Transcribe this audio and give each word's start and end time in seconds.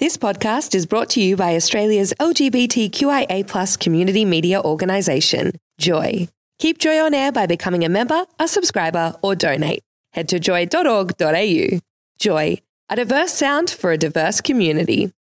This 0.00 0.16
podcast 0.16 0.74
is 0.74 0.86
brought 0.86 1.08
to 1.10 1.22
you 1.22 1.36
by 1.36 1.54
Australia's 1.54 2.12
LGBTQIA 2.18 3.78
community 3.78 4.24
media 4.24 4.60
organisation, 4.60 5.52
Joy. 5.78 6.26
Keep 6.58 6.78
Joy 6.78 6.98
on 6.98 7.14
air 7.14 7.30
by 7.30 7.46
becoming 7.46 7.84
a 7.84 7.88
member, 7.88 8.24
a 8.40 8.48
subscriber, 8.48 9.14
or 9.22 9.36
donate. 9.36 9.84
Head 10.12 10.28
to 10.30 10.40
joy.org.au. 10.40 11.78
Joy, 12.18 12.58
a 12.90 12.96
diverse 12.96 13.34
sound 13.34 13.70
for 13.70 13.92
a 13.92 13.96
diverse 13.96 14.40
community. 14.40 15.12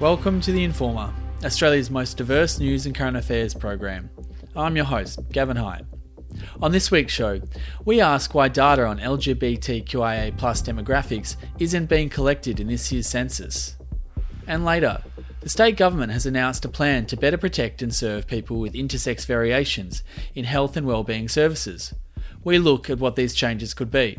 Welcome 0.00 0.40
to 0.40 0.50
The 0.50 0.64
Informer, 0.64 1.14
Australia's 1.44 1.88
most 1.88 2.16
diverse 2.16 2.58
news 2.58 2.86
and 2.86 2.96
current 2.96 3.16
affairs 3.16 3.54
program. 3.54 4.10
I'm 4.58 4.74
your 4.74 4.86
host, 4.86 5.20
Gavin 5.30 5.56
Hyde. 5.56 5.86
On 6.60 6.72
this 6.72 6.90
week's 6.90 7.12
show, 7.12 7.40
we 7.84 8.00
ask 8.00 8.34
why 8.34 8.48
data 8.48 8.84
on 8.84 8.98
LGBTQIA 8.98 10.36
demographics 10.36 11.36
isn't 11.60 11.86
being 11.86 12.08
collected 12.08 12.58
in 12.58 12.66
this 12.66 12.90
year's 12.90 13.06
census. 13.06 13.76
And 14.48 14.64
later, 14.64 15.00
the 15.42 15.48
state 15.48 15.76
government 15.76 16.10
has 16.10 16.26
announced 16.26 16.64
a 16.64 16.68
plan 16.68 17.06
to 17.06 17.16
better 17.16 17.38
protect 17.38 17.82
and 17.82 17.94
serve 17.94 18.26
people 18.26 18.58
with 18.58 18.74
intersex 18.74 19.24
variations 19.24 20.02
in 20.34 20.44
health 20.44 20.76
and 20.76 20.88
wellbeing 20.88 21.28
services. 21.28 21.94
We 22.42 22.58
look 22.58 22.90
at 22.90 22.98
what 22.98 23.14
these 23.14 23.34
changes 23.34 23.74
could 23.74 23.92
be. 23.92 24.18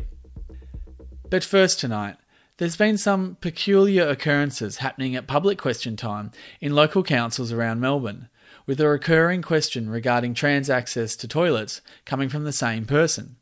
But 1.28 1.44
first 1.44 1.78
tonight, 1.78 2.16
there's 2.56 2.76
been 2.76 2.96
some 2.96 3.36
peculiar 3.42 4.08
occurrences 4.08 4.78
happening 4.78 5.14
at 5.16 5.26
public 5.26 5.58
question 5.58 5.96
time 5.96 6.30
in 6.62 6.74
local 6.74 7.02
councils 7.02 7.52
around 7.52 7.80
Melbourne, 7.80 8.30
with 8.70 8.80
a 8.80 8.86
recurring 8.86 9.42
question 9.42 9.90
regarding 9.90 10.32
trans 10.32 10.70
access 10.70 11.16
to 11.16 11.26
toilets 11.26 11.80
coming 12.04 12.28
from 12.28 12.44
the 12.44 12.52
same 12.52 12.84
person. 12.84 13.34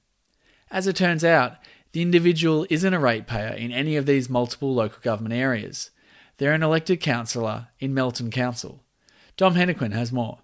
As 0.71 0.87
it 0.87 0.97
turns 0.97 1.23
out, 1.23 1.59
the 1.93 2.01
individual 2.01 2.67
isn't 2.71 2.95
a 2.95 2.99
ratepayer 2.99 3.53
in 3.53 3.71
any 3.71 3.97
of 3.97 4.07
these 4.07 4.31
multiple 4.31 4.75
local 4.75 5.01
government 5.03 5.35
areas. 5.35 5.91
They're 6.39 6.55
an 6.55 6.63
elected 6.63 7.03
councillor 7.03 7.69
in 7.79 7.93
Melton 7.93 8.31
Council. 8.31 8.83
Dom 9.37 9.55
Hennequin 9.55 9.93
has 9.93 10.11
more. 10.11 10.39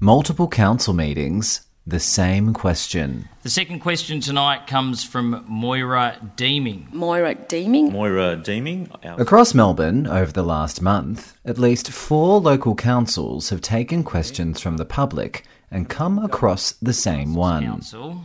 Multiple 0.00 0.48
council 0.48 0.94
meetings 0.94 1.66
the 1.86 2.00
same 2.00 2.54
question. 2.54 3.28
The 3.42 3.48
second 3.48 3.80
question 3.80 4.20
tonight 4.20 4.66
comes 4.66 5.02
from 5.02 5.46
Moira 5.48 6.18
Deeming. 6.36 6.88
Moira 6.92 7.34
Deeming. 7.34 7.90
Moira 7.90 8.36
Deeming. 8.36 8.90
Across 9.02 9.54
Melbourne, 9.54 10.06
over 10.06 10.30
the 10.30 10.42
last 10.42 10.82
month, 10.82 11.38
at 11.42 11.56
least 11.56 11.90
four 11.90 12.38
local 12.38 12.74
councils 12.74 13.48
have 13.48 13.62
taken 13.62 14.04
questions 14.04 14.60
from 14.60 14.76
the 14.76 14.84
public 14.84 15.46
and 15.70 15.88
come 15.88 16.18
across 16.18 16.72
the 16.82 16.92
same 16.92 17.34
one. 17.34 17.64
Council. 17.64 18.20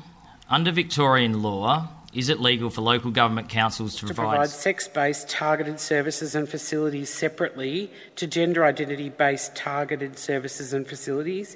Under 0.50 0.74
Victorian 0.74 1.42
law, 1.42 1.88
is 2.14 2.28
it 2.28 2.42
legal 2.42 2.70
for 2.70 2.82
local 2.82 3.12
government 3.12 3.48
councils 3.48 3.96
to, 3.96 4.00
to 4.02 4.06
provide, 4.08 4.30
provide 4.32 4.50
sex-based 4.50 5.30
targeted 5.30 5.80
services 5.80 6.36
and 6.36 6.50
facilities 6.50 7.10
separately 7.10 7.90
to 8.18 8.28
gender 8.28 8.66
identity-based 8.66 9.56
targeted 9.56 10.20
services 10.20 10.74
and 10.74 10.86
facilities? 10.86 11.56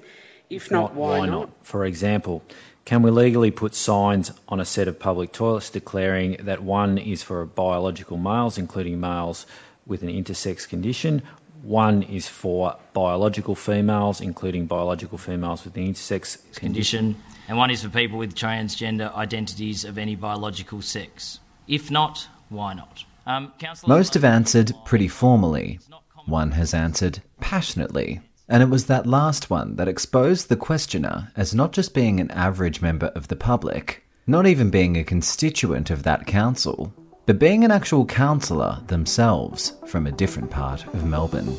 If 0.49 0.71
not, 0.71 0.95
why, 0.95 1.27
not? 1.27 1.49
For 1.61 1.85
example, 1.85 2.41
can 2.89 3.03
we 3.03 3.11
legally 3.11 3.51
put 3.51 3.75
signs 3.75 4.31
on 4.47 4.59
a 4.59 4.65
set 4.65 4.87
of 4.87 4.97
public 4.97 5.31
toilets 5.31 5.69
declaring 5.69 6.35
that 6.39 6.63
one 6.63 6.97
is 6.97 7.21
for 7.21 7.45
biological 7.45 8.17
males, 8.17 8.57
including 8.57 8.99
males 8.99 9.45
with 9.85 10.01
an 10.01 10.09
intersex 10.09 10.67
condition, 10.67 11.21
one 11.61 12.01
is 12.01 12.27
for 12.27 12.75
biological 12.93 13.53
females, 13.53 14.19
including 14.19 14.65
biological 14.65 15.19
females 15.19 15.63
with 15.63 15.77
an 15.77 15.83
intersex 15.83 16.39
condition, 16.55 17.15
and 17.47 17.59
one 17.59 17.69
is 17.69 17.83
for 17.83 17.89
people 17.89 18.17
with 18.17 18.33
transgender 18.33 19.13
identities 19.13 19.85
of 19.85 19.99
any 19.99 20.15
biological 20.15 20.81
sex? 20.81 21.39
If 21.67 21.91
not, 21.91 22.27
why 22.49 22.73
not? 22.73 23.05
Um, 23.27 23.53
Most 23.85 24.15
have 24.15 24.23
answered 24.23 24.71
pretty 24.85 25.07
formally. 25.07 25.77
One 26.25 26.53
has 26.53 26.73
answered 26.73 27.21
passionately. 27.39 28.21
And 28.51 28.63
it 28.63 28.69
was 28.69 28.87
that 28.87 29.05
last 29.05 29.51
one 29.51 29.75
that 29.75 29.87
exposed 29.87 30.49
the 30.49 30.55
questioner 30.55 31.31
as 31.37 31.53
not 31.53 31.71
just 31.71 31.93
being 31.93 32.19
an 32.19 32.31
average 32.31 32.81
member 32.81 33.07
of 33.07 33.27
the 33.27 33.35
public, 33.35 34.03
not 34.25 34.47
even 34.47 34.71
being 34.71 34.97
a 34.97 35.03
constituent 35.03 35.91
of 35.91 36.01
that 36.01 36.25
council, 36.25 36.91
but 37.27 37.37
being 37.37 37.63
an 37.63 37.69
actual 37.69 38.07
councillor 38.07 38.81
themselves 38.87 39.73
from 39.85 40.07
a 40.07 40.11
different 40.11 40.49
part 40.49 40.83
of 40.95 41.05
Melbourne. 41.05 41.55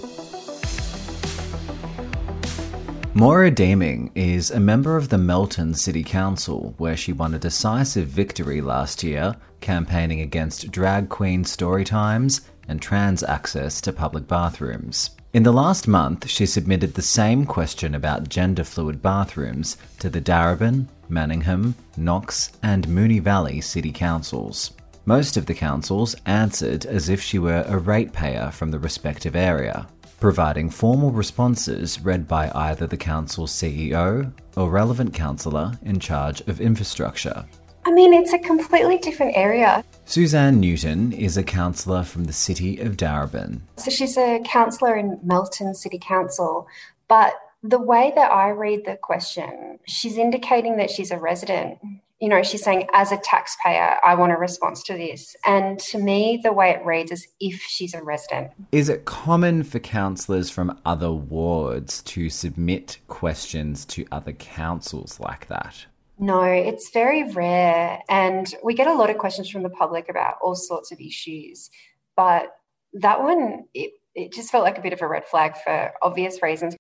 Moira 3.15 3.53
Deeming 3.53 4.11
is 4.17 4.51
a 4.51 4.59
member 4.59 4.97
of 4.97 5.11
the 5.11 5.19
Melton 5.19 5.75
City 5.75 6.03
Council, 6.03 6.75
where 6.79 6.97
she 6.97 7.13
won 7.13 7.35
a 7.35 7.39
decisive 7.39 8.09
victory 8.09 8.61
last 8.61 9.05
year, 9.05 9.37
campaigning 9.61 10.21
against 10.21 10.73
drag 10.73 11.09
queen 11.09 11.45
story 11.45 11.85
times 11.85 12.41
and 12.67 12.83
trans 12.83 13.23
access 13.23 13.81
to 13.81 13.93
public 13.93 14.27
bathrooms. 14.27 15.11
In 15.33 15.45
the 15.45 15.53
last 15.53 15.87
month, 15.87 16.29
she 16.29 16.45
submitted 16.45 16.95
the 16.95 17.03
same 17.03 17.47
question 17.47 17.95
about 17.95 18.29
gender 18.29 18.65
fluid 18.65 19.01
bathrooms 19.01 19.77
to 20.01 20.11
the 20.11 20.21
Darebin, 20.21 20.89
Manningham, 21.09 21.77
Knox, 21.97 22.51
and 22.65 22.89
Moonee 22.89 23.23
Valley 23.23 23.61
city 23.61 23.93
councils. 23.93 24.73
Most 25.05 25.37
of 25.37 25.47
the 25.47 25.55
councils 25.55 26.17
answered 26.27 26.85
as 26.85 27.09
if 27.09 27.23
she 27.23 27.39
were 27.39 27.65
a 27.69 27.79
ratepayer 27.79 28.51
from 28.51 28.73
the 28.73 28.81
respective 28.81 29.37
area, 29.37 29.87
providing 30.19 30.69
formal 30.69 31.13
responses 31.13 32.01
read 32.01 32.27
by 32.27 32.51
either 32.53 32.89
the 32.89 32.97
council's 32.97 33.53
CEO 33.53 34.33
or 34.57 34.69
relevant 34.69 35.15
councillor 35.15 35.79
in 35.85 36.01
charge 36.01 36.41
of 36.49 36.61
infrastructure. 36.61 37.47
I 37.85 37.93
mean, 37.93 38.13
it's 38.13 38.33
a 38.33 38.39
completely 38.39 38.99
different 38.99 39.37
area. 39.37 39.85
Suzanne 40.05 40.61
Newton 40.61 41.13
is 41.13 41.37
a 41.37 41.43
councillor 41.43 42.03
from 42.03 42.25
the 42.25 42.33
city 42.33 42.79
of 42.79 42.97
Darebin. 42.97 43.61
So 43.77 43.91
she's 43.91 44.17
a 44.17 44.41
councillor 44.45 44.97
in 44.97 45.19
Melton 45.23 45.75
City 45.75 45.99
Council, 46.01 46.67
but 47.09 47.35
the 47.63 47.79
way 47.79 48.13
that 48.17 48.33
I 48.33 48.51
read 48.51 48.85
the 48.85 48.97
question, 48.97 49.79
she's 49.87 50.17
indicating 50.17 50.77
that 50.79 50.91
she's 50.91 51.11
a 51.11 51.19
resident. 51.19 51.79
You 52.19 52.29
know, 52.29 52.43
she's 52.43 52.63
saying, 52.63 52.87
as 52.93 53.13
a 53.13 53.17
taxpayer, 53.17 53.97
I 54.05 54.15
want 54.15 54.33
a 54.33 54.37
response 54.37 54.83
to 54.85 54.93
this. 54.93 55.35
And 55.47 55.79
to 55.81 55.99
me, 55.99 56.39
the 56.43 56.53
way 56.53 56.71
it 56.71 56.85
reads 56.85 57.13
is 57.13 57.27
if 57.41 57.63
she's 57.63 57.95
a 57.95 58.03
resident. 58.03 58.51
Is 58.73 58.91
it 58.91 59.07
common 59.07 59.63
for 59.63 59.79
councillors 59.79 60.51
from 60.51 60.79
other 60.85 61.11
wards 61.11 62.03
to 62.03 62.29
submit 62.29 62.99
questions 63.09 63.87
to 63.87 64.07
other 64.13 64.33
councils 64.33 65.19
like 65.19 65.47
that? 65.47 65.87
No, 66.21 66.43
it's 66.43 66.91
very 66.91 67.33
rare. 67.33 68.03
And 68.11 68.55
we 68.63 68.75
get 68.75 68.87
a 68.87 68.95
lot 68.95 69.09
of 69.09 69.17
questions 69.17 69.49
from 69.49 69.63
the 69.63 69.71
public 69.71 70.11
about 70.11 70.35
all 70.43 70.55
sorts 70.55 70.93
of 70.93 71.01
issues. 71.01 71.71
But 72.15 72.53
that 72.93 73.23
one, 73.23 73.65
it, 73.73 73.93
it 74.15 74.33
just 74.33 74.51
felt 74.51 74.65
like 74.65 74.77
a 74.77 74.83
bit 74.83 74.93
of 74.93 75.01
a 75.01 75.09
red 75.09 75.27
flag 75.27 75.57
for 75.57 75.93
obvious 76.03 76.43
reasons. 76.43 76.77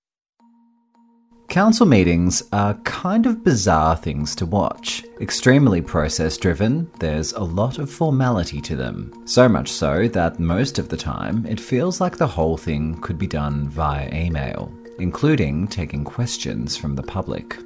Council 1.48 1.86
meetings 1.86 2.44
are 2.52 2.74
kind 2.84 3.26
of 3.26 3.42
bizarre 3.42 3.96
things 3.96 4.36
to 4.36 4.46
watch. 4.46 5.04
Extremely 5.20 5.80
process 5.80 6.36
driven, 6.36 6.88
there's 7.00 7.32
a 7.32 7.40
lot 7.40 7.78
of 7.78 7.90
formality 7.90 8.60
to 8.60 8.76
them. 8.76 9.10
So 9.26 9.48
much 9.48 9.72
so 9.72 10.06
that 10.08 10.38
most 10.38 10.78
of 10.78 10.90
the 10.90 10.96
time 10.98 11.46
it 11.46 11.58
feels 11.58 12.00
like 12.00 12.18
the 12.18 12.26
whole 12.26 12.58
thing 12.58 13.00
could 13.00 13.18
be 13.18 13.26
done 13.26 13.68
via 13.68 14.14
email, 14.14 14.72
including 14.98 15.66
taking 15.66 16.04
questions 16.04 16.76
from 16.76 16.94
the 16.94 17.02
public. 17.02 17.56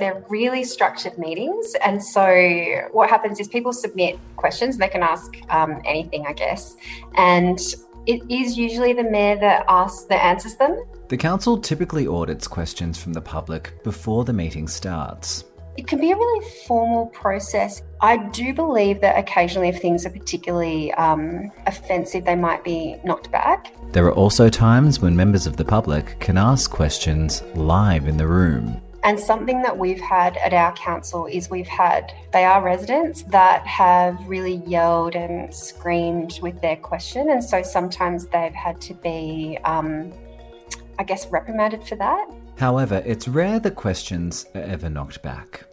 They're 0.00 0.24
really 0.28 0.64
structured 0.64 1.18
meetings. 1.18 1.76
And 1.84 2.02
so 2.02 2.24
what 2.90 3.10
happens 3.10 3.38
is 3.38 3.46
people 3.46 3.72
submit 3.72 4.18
questions, 4.36 4.78
they 4.78 4.88
can 4.88 5.02
ask 5.02 5.36
um, 5.50 5.80
anything, 5.84 6.26
I 6.26 6.32
guess. 6.32 6.74
And 7.16 7.58
it 8.06 8.22
is 8.30 8.56
usually 8.56 8.94
the 8.94 9.04
mayor 9.04 9.38
that 9.40 9.66
asks 9.68 10.04
that 10.04 10.24
answers 10.24 10.56
them. 10.56 10.82
The 11.08 11.18
council 11.18 11.58
typically 11.58 12.06
audits 12.06 12.48
questions 12.48 13.00
from 13.00 13.12
the 13.12 13.20
public 13.20 13.82
before 13.84 14.24
the 14.24 14.32
meeting 14.32 14.68
starts. 14.68 15.44
It 15.76 15.86
can 15.86 16.00
be 16.00 16.10
a 16.10 16.16
really 16.16 16.46
formal 16.66 17.06
process. 17.06 17.82
I 18.00 18.16
do 18.28 18.52
believe 18.52 19.00
that 19.02 19.18
occasionally, 19.18 19.68
if 19.68 19.80
things 19.80 20.04
are 20.04 20.10
particularly 20.10 20.92
um, 20.94 21.52
offensive, 21.66 22.24
they 22.24 22.34
might 22.34 22.64
be 22.64 22.96
knocked 23.04 23.30
back. 23.30 23.72
There 23.92 24.06
are 24.06 24.14
also 24.14 24.48
times 24.48 25.00
when 25.00 25.14
members 25.14 25.46
of 25.46 25.56
the 25.56 25.64
public 25.64 26.18
can 26.20 26.36
ask 26.38 26.70
questions 26.70 27.42
live 27.54 28.08
in 28.08 28.16
the 28.16 28.26
room. 28.26 28.80
And 29.02 29.18
something 29.18 29.62
that 29.62 29.78
we've 29.78 30.00
had 30.00 30.36
at 30.36 30.52
our 30.52 30.72
council 30.74 31.26
is 31.26 31.48
we've 31.48 31.66
had, 31.66 32.12
they 32.32 32.44
are 32.44 32.62
residents 32.62 33.22
that 33.24 33.66
have 33.66 34.18
really 34.28 34.56
yelled 34.66 35.14
and 35.14 35.54
screamed 35.54 36.38
with 36.42 36.60
their 36.60 36.76
question. 36.76 37.30
And 37.30 37.42
so 37.42 37.62
sometimes 37.62 38.26
they've 38.26 38.52
had 38.52 38.78
to 38.82 38.94
be, 38.94 39.58
um, 39.64 40.12
I 40.98 41.04
guess, 41.04 41.26
reprimanded 41.28 41.84
for 41.84 41.96
that. 41.96 42.28
However, 42.58 43.02
it's 43.06 43.26
rare 43.26 43.58
the 43.58 43.70
questions 43.70 44.44
are 44.54 44.60
ever 44.60 44.90
knocked 44.90 45.22
back. 45.22 45.64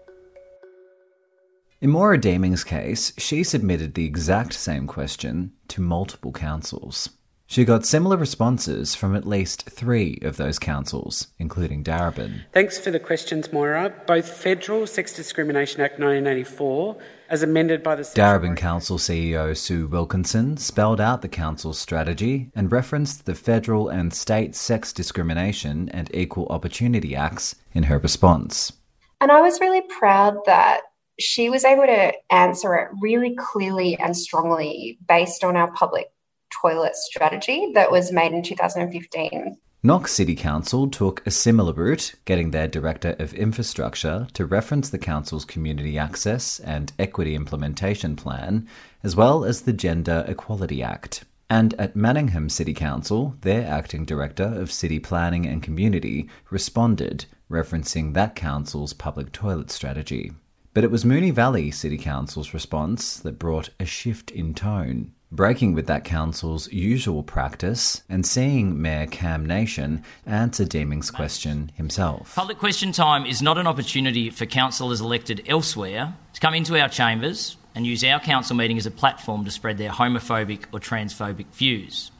In 1.81 1.89
Moira 1.89 2.17
Deeming's 2.17 2.63
case, 2.63 3.11
she 3.17 3.43
submitted 3.43 3.93
the 3.93 4.05
exact 4.05 4.53
same 4.53 4.87
question 4.87 5.51
to 5.67 5.81
multiple 5.81 6.31
councils. 6.31 7.09
She 7.49 7.63
got 7.63 7.85
similar 7.85 8.17
responses 8.17 8.93
from 8.93 9.15
at 9.15 9.25
least 9.25 9.69
three 9.69 10.19
of 10.21 10.35
those 10.35 10.59
councils, 10.59 11.27
including 11.39 11.81
Darebin. 11.81 12.41
Thanks 12.51 12.77
for 12.77 12.91
the 12.91 12.99
questions, 12.99 13.53
Moira. 13.53 13.93
Both 14.05 14.29
Federal 14.29 14.85
Sex 14.85 15.13
Discrimination 15.13 15.79
Act 15.79 15.93
1984, 15.93 16.97
as 17.29 17.43
amended 17.43 17.83
by 17.83 17.95
the 17.95 18.03
Darebin 18.03 18.57
Council 18.57 18.97
CEO 18.97 19.55
Sue 19.55 19.87
Wilkinson 19.87 20.57
spelled 20.57 20.99
out 20.99 21.21
the 21.21 21.29
council's 21.29 21.79
strategy 21.79 22.51
and 22.53 22.69
referenced 22.69 23.25
the 23.25 23.33
federal 23.33 23.87
and 23.87 24.13
state 24.13 24.53
sex 24.53 24.91
discrimination 24.91 25.87
and 25.89 26.13
equal 26.13 26.47
opportunity 26.47 27.15
acts 27.15 27.55
in 27.71 27.83
her 27.83 27.97
response. 27.97 28.73
And 29.21 29.31
I 29.31 29.39
was 29.39 29.61
really 29.61 29.81
proud 29.97 30.35
that 30.47 30.81
she 31.17 31.49
was 31.49 31.63
able 31.63 31.85
to 31.85 32.11
answer 32.29 32.75
it 32.75 32.89
really 33.01 33.35
clearly 33.35 33.97
and 33.97 34.15
strongly 34.17 34.99
based 35.07 35.45
on 35.45 35.55
our 35.55 35.71
public 35.71 36.07
toilet 36.49 36.95
strategy 36.95 37.71
that 37.73 37.91
was 37.91 38.11
made 38.11 38.33
in 38.33 38.43
2015. 38.43 39.57
Knox 39.83 40.11
City 40.11 40.35
Council 40.35 40.89
took 40.89 41.25
a 41.25 41.31
similar 41.31 41.71
route, 41.71 42.15
getting 42.25 42.49
their 42.49 42.67
Director 42.67 43.15
of 43.19 43.33
Infrastructure 43.35 44.27
to 44.33 44.45
reference 44.45 44.89
the 44.89 44.97
Council's 44.97 45.45
Community 45.45 45.97
Access 45.97 46.59
and 46.59 46.91
Equity 46.97 47.35
Implementation 47.35 48.15
Plan, 48.15 48.67
as 49.03 49.15
well 49.15 49.45
as 49.45 49.61
the 49.61 49.73
Gender 49.73 50.25
Equality 50.27 50.81
Act. 50.81 51.25
And 51.49 51.73
at 51.75 51.95
Manningham 51.95 52.49
City 52.49 52.73
Council, 52.73 53.35
their 53.41 53.65
Acting 53.67 54.03
Director 54.03 54.43
of 54.43 54.71
City 54.71 54.99
Planning 54.99 55.45
and 55.45 55.61
Community 55.61 56.27
responded, 56.49 57.25
referencing 57.49 58.13
that 58.13 58.35
council's 58.35 58.93
public 58.93 59.31
toilet 59.31 59.71
strategy. 59.71 60.31
But 60.73 60.83
it 60.83 60.91
was 60.91 61.05
Moonee 61.05 61.31
Valley 61.31 61.71
City 61.71 61.97
Council's 61.97 62.53
response 62.53 63.17
that 63.19 63.39
brought 63.39 63.69
a 63.79 63.85
shift 63.85 64.31
in 64.31 64.53
tone 64.53 65.13
breaking 65.31 65.73
with 65.73 65.87
that 65.87 66.03
council's 66.03 66.71
usual 66.71 67.21
practice 67.23 68.03
and 68.07 68.25
seeing 68.25 68.81
Mayor 68.81 69.07
Cam 69.07 69.45
Nation 69.45 70.03
answer 70.25 70.65
Deeming's 70.65 71.11
question 71.11 71.71
himself. 71.75 72.35
Public 72.35 72.57
question 72.57 72.91
time 72.91 73.25
is 73.25 73.41
not 73.41 73.57
an 73.57 73.67
opportunity 73.67 74.29
for 74.29 74.45
councillors 74.45 75.01
elected 75.01 75.43
elsewhere 75.47 76.13
to 76.33 76.39
come 76.39 76.53
into 76.53 76.79
our 76.79 76.89
chambers 76.89 77.57
and 77.75 77.85
use 77.85 78.03
our 78.03 78.19
council 78.19 78.55
meeting 78.55 78.77
as 78.77 78.85
a 78.85 78.91
platform 78.91 79.45
to 79.45 79.51
spread 79.51 79.77
their 79.77 79.91
homophobic 79.91 80.65
or 80.71 80.79
transphobic 80.79 81.47
views. 81.53 82.11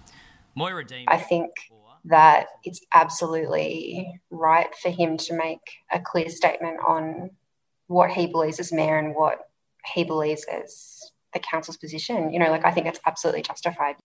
Moira 0.56 0.86
Deeming. 0.86 1.06
I 1.08 1.18
think 1.18 1.52
that 2.06 2.48
it's 2.64 2.82
absolutely 2.94 4.20
right 4.30 4.74
for 4.76 4.90
him 4.90 5.18
to 5.18 5.34
make 5.34 5.60
a 5.92 6.00
clear 6.00 6.30
statement 6.30 6.78
on 6.86 7.32
what 7.88 8.12
he 8.12 8.28
believes 8.28 8.60
as 8.60 8.72
mayor 8.72 8.98
and 8.98 9.16
what 9.16 9.40
he 9.94 10.04
believes 10.04 10.46
as 10.46 11.12
the 11.38 11.48
council's 11.48 11.78
position. 11.78 12.34
You 12.34 12.40
know, 12.40 12.50
like 12.50 12.66
I 12.66 12.72
think 12.72 12.88
it's 12.88 13.00
absolutely 13.06 13.44
justified. 13.44 13.96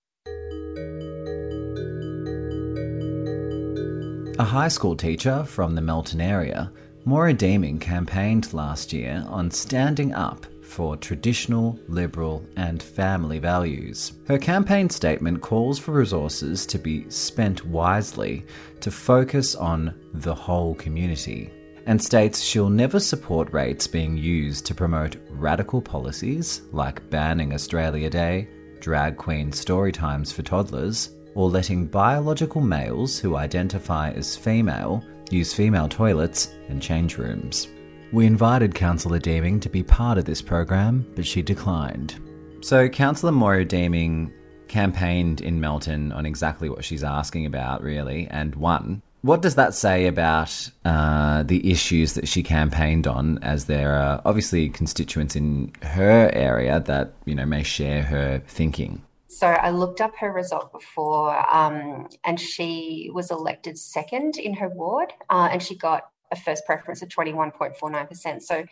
A 4.39 4.45
high 4.45 4.69
school 4.69 4.97
teacher 4.97 5.45
from 5.45 5.75
the 5.75 5.83
Melton 5.83 6.21
area, 6.21 6.73
Moira 7.05 7.35
Deeming 7.35 7.79
campaigned 7.79 8.53
last 8.53 8.93
year 8.93 9.25
on 9.29 9.51
standing 9.51 10.15
up 10.15 10.47
for 10.63 10.97
traditional, 10.97 11.79
liberal, 11.87 12.45
and 12.57 12.83
family 12.83 13.39
values. 13.39 14.13
Her 14.27 14.39
campaign 14.39 14.89
statement 14.89 15.43
calls 15.43 15.79
for 15.79 15.93
resources 15.93 16.65
to 16.67 16.79
be 16.79 17.09
spent 17.11 17.67
wisely 17.67 18.47
to 18.81 18.91
focus 18.91 19.55
on 19.55 19.95
the 20.15 20.35
whole 20.35 20.75
community 20.77 21.53
and 21.87 22.03
states 22.03 22.41
she'll 22.41 22.71
never 22.71 23.01
support 23.01 23.53
rates 23.53 23.87
being 23.87 24.17
used 24.17 24.67
to 24.67 24.75
promote 24.75 25.17
radical 25.31 25.83
policies 25.83 26.63
like 26.73 27.09
banning 27.11 27.53
Australia 27.53 28.09
Day, 28.11 28.49
drag 28.81 29.17
queen 29.17 29.53
story 29.53 29.93
times 29.93 30.33
for 30.33 30.43
toddlers, 30.43 31.11
or 31.35 31.49
letting 31.49 31.87
biological 31.87 32.61
males 32.61 33.19
who 33.19 33.37
identify 33.37 34.11
as 34.11 34.37
female 34.37 35.03
use 35.31 35.55
female 35.55 35.89
toilets 35.89 36.55
and 36.69 36.83
change 36.83 37.17
rooms. 37.17 37.69
We 38.13 38.27
invited 38.27 38.75
Councillor 38.75 39.19
Deeming 39.19 39.59
to 39.61 39.71
be 39.71 39.83
part 39.83 40.19
of 40.19 40.27
this 40.27 40.43
program, 40.43 41.11
but 41.15 41.27
she 41.27 41.41
declined. 41.41 42.21
So, 42.61 42.89
Councillor 42.89 43.33
Moira 43.33 43.65
Deeming 43.65 44.33
campaigned 44.69 45.41
in 45.41 45.61
Melton 45.61 46.13
on 46.13 46.27
exactly 46.27 46.69
what 46.69 46.85
she's 46.85 47.03
asking 47.03 47.47
about, 47.47 47.83
really, 47.83 48.29
and 48.31 48.55
won. 48.55 49.03
What 49.23 49.41
does 49.41 49.55
that 49.55 49.73
say 49.73 50.09
about 50.09 50.69
uh, 50.85 51.45
the 51.45 51.71
issues 51.71 52.15
that 52.15 52.27
she 52.27 52.43
campaigned 52.43 53.07
on? 53.07 53.39
As 53.41 53.67
there 53.67 53.95
are 53.95 54.21
obviously 54.25 54.69
constituents 54.69 55.37
in 55.37 55.71
her 55.83 56.29
area 56.35 56.81
that 56.81 57.13
you 57.25 57.37
know 57.37 57.47
may 57.47 57.63
share 57.63 58.03
her 58.03 58.43
thinking. 58.49 59.03
So 59.29 59.47
I 59.47 59.71
looked 59.71 60.01
up 60.01 60.17
her 60.17 60.33
result 60.33 60.73
before, 60.73 61.55
um, 61.55 62.09
and 62.25 62.39
she 62.39 63.11
was 63.15 63.31
elected 63.31 63.79
second 63.79 64.39
in 64.39 64.55
her 64.55 64.69
ward, 64.69 65.13
uh, 65.31 65.49
and 65.53 65.63
she 65.63 65.77
got 65.77 66.03
a 66.33 66.37
first 66.37 66.67
preference 66.67 67.01
of 67.01 67.09
twenty 67.09 67.33
one 67.33 67.53
point 67.53 67.77
four 67.77 67.91
nine 67.93 68.09
percent. 68.09 68.43
So 68.43 68.65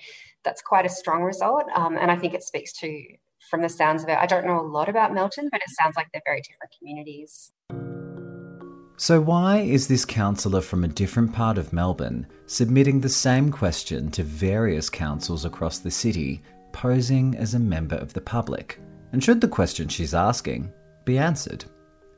that's 0.43 0.63
quite 0.63 0.85
a 0.85 0.89
strong 0.89 1.23
result, 1.23 1.67
um, 1.77 1.97
and 1.97 2.11
I 2.11 2.17
think 2.17 2.35
it 2.35 2.43
speaks 2.43 2.73
to, 2.81 3.03
from 3.49 3.63
the 3.63 3.69
sounds 3.69 4.03
of 4.03 4.09
it, 4.09 4.19
I 4.19 4.27
don't 4.27 4.45
know 4.45 4.61
a 4.61 4.67
lot 4.67 4.89
about 4.89 5.15
Melton, 5.15 5.49
but 5.53 5.61
it 5.61 5.71
sounds 5.81 5.95
like 5.95 6.09
they're 6.13 6.23
very 6.27 6.41
different 6.41 6.75
communities. 6.77 7.53
So, 9.01 9.19
why 9.19 9.61
is 9.61 9.89
this 9.89 10.05
councillor 10.05 10.61
from 10.61 10.85
a 10.85 10.89
different 10.89 11.33
part 11.33 11.57
of 11.57 11.73
Melbourne 11.73 12.27
submitting 12.45 13.01
the 13.01 13.09
same 13.09 13.51
question 13.51 14.11
to 14.11 14.23
various 14.23 14.91
councils 14.91 15.47
across 15.47 15.79
the 15.79 15.91
city, 15.91 16.43
posing 16.73 17.35
as 17.39 17.55
a 17.55 17.59
member 17.59 17.97
of 17.97 18.13
the 18.13 18.21
public? 18.21 18.79
And 19.13 19.25
should 19.25 19.41
the 19.41 19.49
question 19.49 19.89
she's 19.89 20.13
asking 20.13 20.71
be 21.07 21.17
answered? 21.17 21.65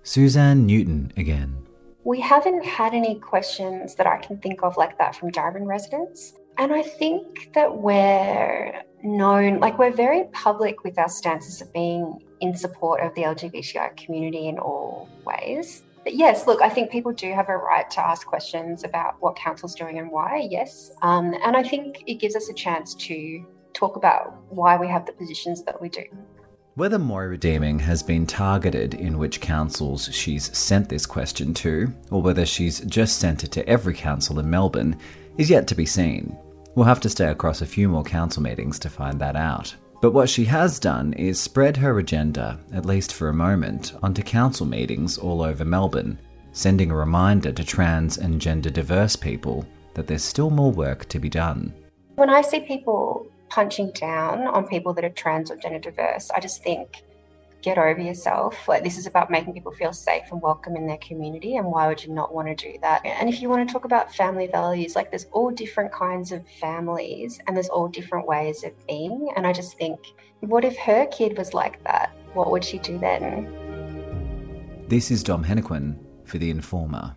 Suzanne 0.03 0.67
Newton 0.67 1.13
again. 1.17 1.57
We 2.03 2.19
haven't 2.19 2.65
had 2.65 2.95
any 2.95 3.21
questions 3.21 3.95
that 3.95 4.09
I 4.09 4.17
can 4.17 4.39
think 4.39 4.65
of 4.65 4.77
like 4.77 4.99
that 4.99 5.15
from 5.15 5.31
Darebin 5.31 5.69
residents. 5.69 6.33
And 6.59 6.73
I 6.73 6.83
think 6.83 7.53
that 7.55 7.77
we're 7.77 8.83
known, 9.05 9.61
like, 9.61 9.79
we're 9.79 9.93
very 9.93 10.25
public 10.33 10.83
with 10.83 10.99
our 10.99 11.09
stances 11.09 11.63
of 11.63 11.73
being 11.73 12.25
in 12.41 12.57
support 12.57 13.03
of 13.03 13.15
the 13.15 13.23
LGBTI 13.23 13.97
community 13.97 14.49
in 14.49 14.59
all 14.59 15.09
ways. 15.25 15.85
But 16.05 16.15
yes, 16.15 16.47
look, 16.47 16.61
I 16.63 16.69
think 16.69 16.91
people 16.91 17.13
do 17.13 17.33
have 17.33 17.49
a 17.49 17.57
right 17.57 17.89
to 17.91 18.01
ask 18.01 18.27
questions 18.27 18.83
about 18.83 19.15
what 19.21 19.37
council's 19.37 19.75
doing 19.75 19.99
and 19.99 20.11
why, 20.11 20.49
yes. 20.51 20.91
Um, 21.03 21.35
and 21.45 21.57
I 21.57 21.63
think 21.63 22.03
it 22.07 22.15
gives 22.15 22.35
us 22.35 22.49
a 22.49 22.55
chance 22.55 22.95
to 22.95 23.47
talk 23.73 23.97
about 23.97 24.37
why 24.49 24.77
we 24.77 24.89
have 24.89 25.07
the 25.07 25.13
positions 25.13 25.63
that 25.65 25.81
we 25.81 25.89
do. 25.89 26.05
Whether 26.75 26.99
Moira 26.99 27.37
Deeming 27.37 27.79
has 27.81 28.03
been 28.03 28.27
targeted 28.27 28.95
in 28.95 29.19
which 29.19 29.41
councils 29.41 30.09
she's 30.13 30.57
sent 30.57 30.89
this 30.89 31.05
question 31.05 31.53
to, 31.55 31.93
or 32.11 32.23
whether 32.23 32.47
she's 32.47 32.81
just 32.81 33.21
sent 33.21 33.45
it 33.45 33.53
to 33.53 33.69
every 33.69 33.95
council 33.95 34.39
in 34.39 34.49
Melbourne, 34.49 34.99
is 35.37 35.51
yet 35.51 35.67
to 35.69 35.75
be 35.75 35.87
seen. 35.87 36.37
We'll 36.75 36.87
have 36.87 37.01
to 37.01 37.11
stay 37.11 37.27
across 37.27 37.61
a 37.61 37.67
few 37.67 37.89
more 37.89 38.03
council 38.03 38.43
meetings 38.43 38.79
to 38.81 38.89
find 38.89 39.21
that 39.21 39.37
out. 39.37 39.75
But 40.03 40.15
what 40.15 40.29
she 40.29 40.45
has 40.47 40.81
done 40.81 41.13
is 41.13 41.41
spread 41.41 41.77
her 41.77 42.01
agenda, 42.01 42.59
at 42.73 42.85
least 42.85 43.15
for 43.15 43.29
a 43.29 43.33
moment, 43.33 43.95
onto 44.03 44.21
council 44.21 44.67
meetings 44.67 45.17
all 45.17 45.43
over 45.43 45.65
Melbourne, 45.65 46.19
sending 46.51 46.91
a 46.91 46.97
reminder 46.97 47.53
to 47.53 47.63
trans 47.63 48.19
and 48.19 48.41
gender 48.41 48.69
diverse 48.69 49.15
people 49.15 49.65
that 49.95 50.09
there's 50.09 50.25
still 50.25 50.51
more 50.51 50.73
work 50.73 51.09
to 51.11 51.21
be 51.21 51.29
done. 51.29 51.73
When 52.17 52.31
I 52.31 52.43
see 52.43 52.59
people 52.59 53.29
punching 53.49 53.93
down 53.93 54.49
on 54.49 54.67
people 54.67 54.93
that 54.95 55.05
are 55.05 55.11
trans 55.11 55.53
or 55.53 55.57
gender 55.57 55.79
diverse, 55.79 56.33
I 56.33 56.41
just 56.41 56.65
think 56.65 57.05
get 57.63 57.79
over 57.79 58.01
yourself. 58.01 58.69
Like 58.69 58.83
this 58.83 58.99
is 58.99 59.07
about 59.07 59.31
making 59.31 59.55
people 59.55 59.73
feel 59.73 59.93
safe 59.93 60.25
and 60.31 60.43
welcome 60.43 60.77
in 60.77 60.87
their 60.87 60.99
community. 60.99 61.57
And 61.57 61.67
why 61.67 61.87
would 61.87 62.05
you 62.05 62.13
not 62.13 62.35
want 62.35 62.49
to 62.49 62.55
do 62.55 62.77
that? 62.83 63.07
And 63.07 63.29
if 63.29 63.41
you 63.41 63.49
want 63.49 63.67
to 63.67 63.73
talk 63.73 63.85
about 63.85 64.15
family 64.15 64.49
values, 64.49 64.97
like 64.97 65.11
there's 65.11 65.27
all 65.33 65.51
different 65.51 65.93
kinds 65.93 66.33
of 66.33 66.47
families 66.61 67.41
and 67.47 67.57
there's 67.57 67.69
all 67.69 67.89
different 67.89 68.27
ways 68.27 68.65
of 68.65 68.73
being. 68.87 69.29
And 69.37 69.47
I 69.47 69.53
just 69.53 69.79
think, 69.79 69.99
what 70.41 70.65
if 70.65 70.77
her 70.79 71.07
kid 71.07 71.39
was 71.39 71.55
like 71.55 71.83
that? 71.85 72.15
What 72.35 72.51
would 72.51 72.65
she 72.65 72.79
do 72.79 72.99
then? 72.99 73.49
This 74.89 75.11
is 75.11 75.23
Dom 75.23 75.45
Hennequin 75.45 75.97
for 76.25 76.39
The 76.39 76.51
Informer. 76.51 77.17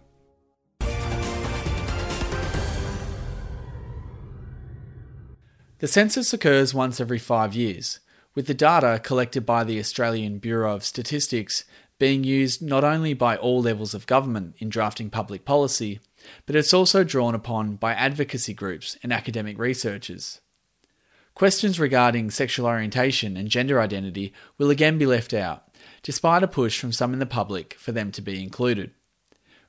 The 5.79 5.87
census 5.87 6.33
occurs 6.33 6.73
once 6.73 7.01
every 7.01 7.19
five 7.19 7.53
years 7.53 7.99
with 8.35 8.47
the 8.47 8.53
data 8.53 8.99
collected 9.01 9.45
by 9.45 9.63
the 9.63 9.79
Australian 9.79 10.37
Bureau 10.37 10.75
of 10.75 10.83
Statistics 10.83 11.63
being 11.97 12.25
used 12.25 12.61
not 12.61 12.83
only 12.83 13.13
by 13.13 13.37
all 13.37 13.61
levels 13.61 13.93
of 13.93 14.05
government 14.05 14.55
in 14.59 14.67
drafting 14.67 15.09
public 15.09 15.45
policy, 15.45 16.01
but 16.45 16.55
it's 16.55 16.73
also 16.73 17.03
drawn 17.03 17.33
upon 17.33 17.77
by 17.77 17.93
advocacy 17.93 18.53
groups 18.53 18.97
and 19.01 19.13
academic 19.13 19.57
researchers. 19.57 20.41
Questions 21.33 21.79
regarding 21.79 22.31
sexual 22.31 22.65
orientation 22.65 23.37
and 23.37 23.49
gender 23.49 23.79
identity 23.79 24.33
will 24.57 24.69
again 24.69 24.97
be 24.97 25.05
left 25.05 25.33
out, 25.33 25.69
despite 26.03 26.43
a 26.43 26.47
push 26.47 26.79
from 26.79 26.91
some 26.91 27.13
in 27.13 27.19
the 27.19 27.25
public 27.25 27.75
for 27.75 27.91
them 27.91 28.11
to 28.11 28.21
be 28.21 28.43
included. 28.43 28.91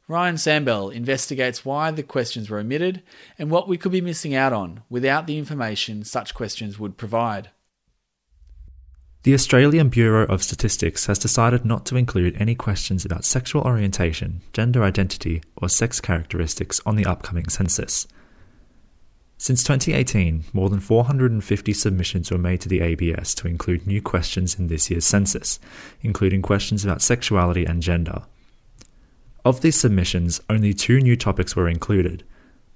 Ryan 0.09 0.37
Sambell 0.37 0.93
investigates 0.93 1.65
why 1.65 1.91
the 1.91 2.05
questions 2.05 2.49
were 2.49 2.61
omitted 2.61 3.03
and 3.39 3.51
what 3.51 3.69
we 3.69 3.77
could 3.77 3.91
be 3.91 4.01
missing 4.01 4.35
out 4.35 4.53
on 4.53 4.83
without 4.89 5.27
the 5.27 5.39
information 5.39 6.05
such 6.05 6.35
questions 6.35 6.79
would 6.79 6.97
provide. 6.97 7.51
The 9.27 9.35
Australian 9.35 9.89
Bureau 9.89 10.25
of 10.27 10.45
Statistics 10.45 11.07
has 11.07 11.19
decided 11.19 11.65
not 11.65 11.85
to 11.87 11.97
include 11.97 12.41
any 12.41 12.55
questions 12.55 13.05
about 13.05 13.25
sexual 13.25 13.63
orientation, 13.63 14.41
gender 14.53 14.85
identity, 14.85 15.43
or 15.57 15.69
sex 15.69 16.01
characteristics 16.01 16.81
on 16.87 16.95
the 16.95 17.07
upcoming 17.07 17.49
census. 17.49 18.07
Since 19.37 19.65
2018, 19.65 20.45
more 20.53 20.69
than 20.69 20.79
450 20.79 21.73
submissions 21.73 22.31
were 22.31 22.39
made 22.39 22.61
to 22.61 22.69
the 22.69 22.81
ABS 22.81 23.35
to 23.35 23.49
include 23.49 23.85
new 23.85 24.01
questions 24.01 24.61
in 24.61 24.69
this 24.69 24.93
year's 24.93 25.05
census, 25.05 25.59
including 26.03 26.41
questions 26.41 26.85
about 26.85 27.03
sexuality 27.03 27.65
and 27.65 27.83
gender. 27.83 28.23
Of 29.45 29.61
these 29.61 29.75
submissions, 29.75 30.41
only 30.49 30.73
two 30.73 31.01
new 31.01 31.17
topics 31.17 31.57
were 31.57 31.69
included 31.69 32.23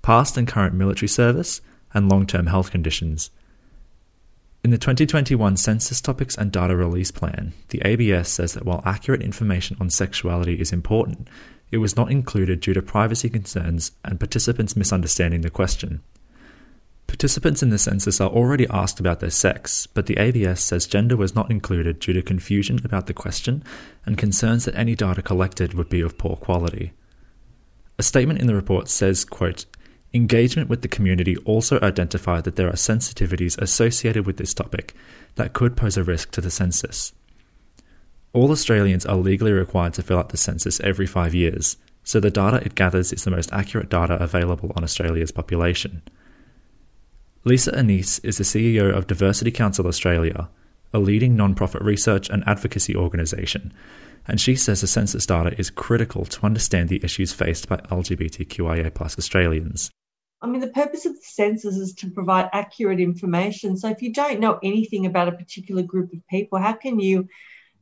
past 0.02 0.36
and 0.36 0.48
current 0.48 0.74
military 0.74 1.06
service 1.06 1.60
and 1.94 2.08
long 2.08 2.26
term 2.26 2.48
health 2.48 2.72
conditions. 2.72 3.30
In 4.62 4.70
the 4.70 4.76
2021 4.76 5.56
Census 5.56 6.02
Topics 6.02 6.36
and 6.36 6.52
Data 6.52 6.76
Release 6.76 7.10
Plan, 7.10 7.54
the 7.70 7.80
ABS 7.82 8.28
says 8.28 8.52
that 8.52 8.66
while 8.66 8.82
accurate 8.84 9.22
information 9.22 9.74
on 9.80 9.88
sexuality 9.88 10.60
is 10.60 10.70
important, 10.70 11.28
it 11.70 11.78
was 11.78 11.96
not 11.96 12.10
included 12.10 12.60
due 12.60 12.74
to 12.74 12.82
privacy 12.82 13.30
concerns 13.30 13.92
and 14.04 14.20
participants 14.20 14.76
misunderstanding 14.76 15.40
the 15.40 15.48
question. 15.48 16.02
Participants 17.06 17.62
in 17.62 17.70
the 17.70 17.78
census 17.78 18.20
are 18.20 18.28
already 18.28 18.66
asked 18.68 19.00
about 19.00 19.20
their 19.20 19.30
sex, 19.30 19.86
but 19.86 20.04
the 20.04 20.18
ABS 20.18 20.62
says 20.62 20.86
gender 20.86 21.16
was 21.16 21.34
not 21.34 21.50
included 21.50 21.98
due 21.98 22.12
to 22.12 22.20
confusion 22.20 22.78
about 22.84 23.06
the 23.06 23.14
question 23.14 23.64
and 24.04 24.18
concerns 24.18 24.66
that 24.66 24.74
any 24.74 24.94
data 24.94 25.22
collected 25.22 25.72
would 25.72 25.88
be 25.88 26.02
of 26.02 26.18
poor 26.18 26.36
quality. 26.36 26.92
A 27.98 28.02
statement 28.02 28.40
in 28.40 28.46
the 28.46 28.54
report 28.54 28.90
says, 28.90 29.24
quote, 29.24 29.64
Engagement 30.12 30.68
with 30.68 30.82
the 30.82 30.88
community 30.88 31.36
also 31.38 31.78
identified 31.80 32.42
that 32.42 32.56
there 32.56 32.68
are 32.68 32.72
sensitivities 32.72 33.56
associated 33.58 34.26
with 34.26 34.38
this 34.38 34.52
topic 34.52 34.94
that 35.36 35.52
could 35.52 35.76
pose 35.76 35.96
a 35.96 36.02
risk 36.02 36.32
to 36.32 36.40
the 36.40 36.50
census. 36.50 37.12
All 38.32 38.50
Australians 38.50 39.06
are 39.06 39.16
legally 39.16 39.52
required 39.52 39.94
to 39.94 40.02
fill 40.02 40.18
out 40.18 40.30
the 40.30 40.36
census 40.36 40.80
every 40.80 41.06
five 41.06 41.32
years, 41.32 41.76
so 42.02 42.18
the 42.18 42.30
data 42.30 42.56
it 42.64 42.74
gathers 42.74 43.12
is 43.12 43.22
the 43.22 43.30
most 43.30 43.52
accurate 43.52 43.88
data 43.88 44.14
available 44.14 44.72
on 44.74 44.82
Australia's 44.82 45.30
population. 45.30 46.02
Lisa 47.44 47.70
Annese 47.72 48.22
is 48.24 48.36
the 48.36 48.44
CEO 48.44 48.92
of 48.92 49.06
Diversity 49.06 49.52
Council 49.52 49.86
Australia, 49.86 50.48
a 50.92 50.98
leading 50.98 51.36
non-profit 51.36 51.82
research 51.82 52.28
and 52.28 52.42
advocacy 52.48 52.96
organisation, 52.96 53.72
and 54.26 54.40
she 54.40 54.56
says 54.56 54.80
the 54.80 54.88
census 54.88 55.24
data 55.24 55.54
is 55.58 55.70
critical 55.70 56.24
to 56.24 56.44
understand 56.44 56.88
the 56.88 57.02
issues 57.04 57.32
faced 57.32 57.68
by 57.68 57.76
LGBTQIA 57.76 59.00
Australians. 59.00 59.90
I 60.42 60.46
mean, 60.46 60.60
the 60.60 60.68
purpose 60.68 61.04
of 61.04 61.14
the 61.14 61.22
census 61.22 61.76
is 61.76 61.94
to 61.96 62.10
provide 62.10 62.48
accurate 62.52 63.00
information. 63.00 63.76
So 63.76 63.88
if 63.88 64.00
you 64.00 64.12
don't 64.12 64.40
know 64.40 64.58
anything 64.62 65.06
about 65.06 65.28
a 65.28 65.32
particular 65.32 65.82
group 65.82 66.12
of 66.12 66.26
people, 66.28 66.58
how 66.58 66.72
can 66.72 66.98
you 66.98 67.28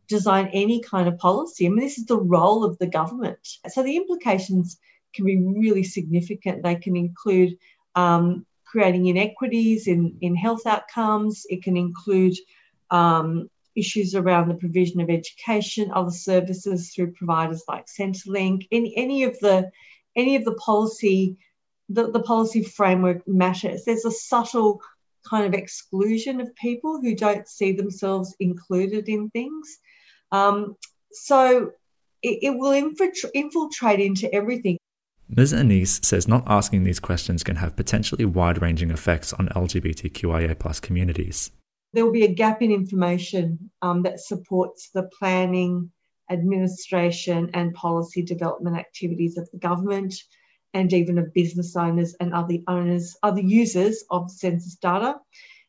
design 0.08 0.50
any 0.52 0.80
kind 0.80 1.06
of 1.06 1.18
policy? 1.18 1.66
I 1.66 1.68
mean, 1.68 1.80
this 1.80 1.98
is 1.98 2.06
the 2.06 2.18
role 2.18 2.64
of 2.64 2.78
the 2.78 2.86
government. 2.86 3.38
So 3.68 3.82
the 3.82 3.96
implications 3.96 4.78
can 5.14 5.24
be 5.24 5.36
really 5.36 5.84
significant. 5.84 6.62
They 6.62 6.76
can 6.76 6.96
include 6.96 7.56
um, 7.94 8.44
creating 8.64 9.06
inequities 9.06 9.86
in, 9.86 10.18
in 10.20 10.34
health 10.34 10.66
outcomes, 10.66 11.46
it 11.48 11.62
can 11.62 11.76
include 11.76 12.34
um, 12.90 13.48
issues 13.74 14.14
around 14.14 14.48
the 14.48 14.54
provision 14.54 15.00
of 15.00 15.10
education, 15.10 15.90
other 15.92 16.10
services 16.10 16.92
through 16.92 17.12
providers 17.12 17.62
like 17.68 17.86
Centrelink, 17.86 18.66
any, 18.70 18.96
any 18.96 19.24
of 19.24 19.38
the 19.40 19.70
any 20.16 20.34
of 20.34 20.44
the 20.44 20.54
policy 20.54 21.36
the, 21.88 22.10
the 22.10 22.20
policy 22.20 22.62
framework 22.62 23.26
matters. 23.26 23.84
There's 23.84 24.04
a 24.04 24.10
subtle 24.10 24.80
kind 25.28 25.46
of 25.46 25.54
exclusion 25.54 26.40
of 26.40 26.54
people 26.54 27.00
who 27.00 27.14
don't 27.14 27.48
see 27.48 27.72
themselves 27.72 28.34
included 28.40 29.08
in 29.08 29.30
things. 29.30 29.78
Um, 30.32 30.76
so 31.12 31.72
it, 32.22 32.38
it 32.42 32.50
will 32.50 32.72
infiltrate, 32.72 33.32
infiltrate 33.34 34.00
into 34.00 34.32
everything. 34.34 34.78
Ms. 35.28 35.52
Annese 35.52 36.04
says 36.04 36.26
not 36.26 36.44
asking 36.46 36.84
these 36.84 37.00
questions 37.00 37.44
can 37.44 37.56
have 37.56 37.76
potentially 37.76 38.24
wide 38.24 38.62
ranging 38.62 38.90
effects 38.90 39.32
on 39.34 39.48
LGBTQIA 39.48 40.58
plus 40.58 40.80
communities. 40.80 41.50
There 41.92 42.04
will 42.04 42.12
be 42.12 42.24
a 42.24 42.34
gap 42.34 42.62
in 42.62 42.70
information 42.70 43.70
um, 43.82 44.02
that 44.02 44.20
supports 44.20 44.90
the 44.94 45.08
planning, 45.18 45.90
administration, 46.30 47.50
and 47.54 47.74
policy 47.74 48.22
development 48.22 48.76
activities 48.76 49.36
of 49.36 49.50
the 49.50 49.58
government 49.58 50.14
and 50.74 50.92
even 50.92 51.18
of 51.18 51.32
business 51.32 51.76
owners 51.76 52.14
and 52.20 52.34
other 52.34 52.58
owners, 52.66 53.16
other 53.22 53.40
users 53.40 54.04
of 54.10 54.30
census 54.30 54.76
data. 54.76 55.16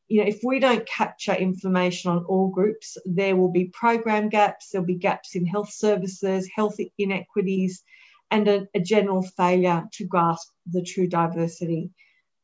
You 0.07 0.21
know, 0.21 0.27
if 0.27 0.39
we 0.43 0.59
don't 0.59 0.87
capture 0.87 1.33
information 1.33 2.11
on 2.11 2.25
all 2.25 2.49
groups, 2.49 2.97
there 3.05 3.35
will 3.35 3.51
be 3.51 3.65
program 3.65 4.29
gaps, 4.29 4.69
there'll 4.71 4.85
be 4.85 4.95
gaps 4.95 5.35
in 5.35 5.45
health 5.45 5.71
services, 5.71 6.49
health 6.53 6.77
inequities, 6.97 7.83
and 8.31 8.47
a, 8.47 8.67
a 8.73 8.79
general 8.79 9.21
failure 9.21 9.87
to 9.93 10.05
grasp 10.05 10.49
the 10.65 10.83
true 10.83 11.07
diversity 11.07 11.91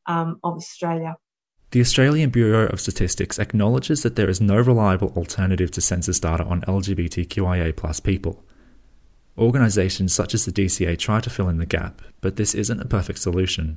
um, 0.06 0.38
of 0.42 0.56
Australia. 0.56 1.16
The 1.72 1.80
Australian 1.80 2.30
Bureau 2.30 2.68
of 2.68 2.80
Statistics 2.80 3.38
acknowledges 3.38 4.02
that 4.02 4.14
there 4.14 4.30
is 4.30 4.40
no 4.40 4.56
reliable 4.56 5.12
alternative 5.16 5.72
to 5.72 5.80
census 5.80 6.20
data 6.20 6.44
on 6.44 6.62
LGBTQIA 6.62 8.02
people. 8.04 8.44
Organisations 9.38 10.14
such 10.14 10.32
as 10.32 10.44
the 10.44 10.52
DCA 10.52 10.98
try 10.98 11.20
to 11.20 11.30
fill 11.30 11.48
in 11.48 11.58
the 11.58 11.66
gap, 11.66 12.00
but 12.20 12.36
this 12.36 12.54
isn't 12.54 12.80
a 12.80 12.86
perfect 12.86 13.18
solution. 13.18 13.76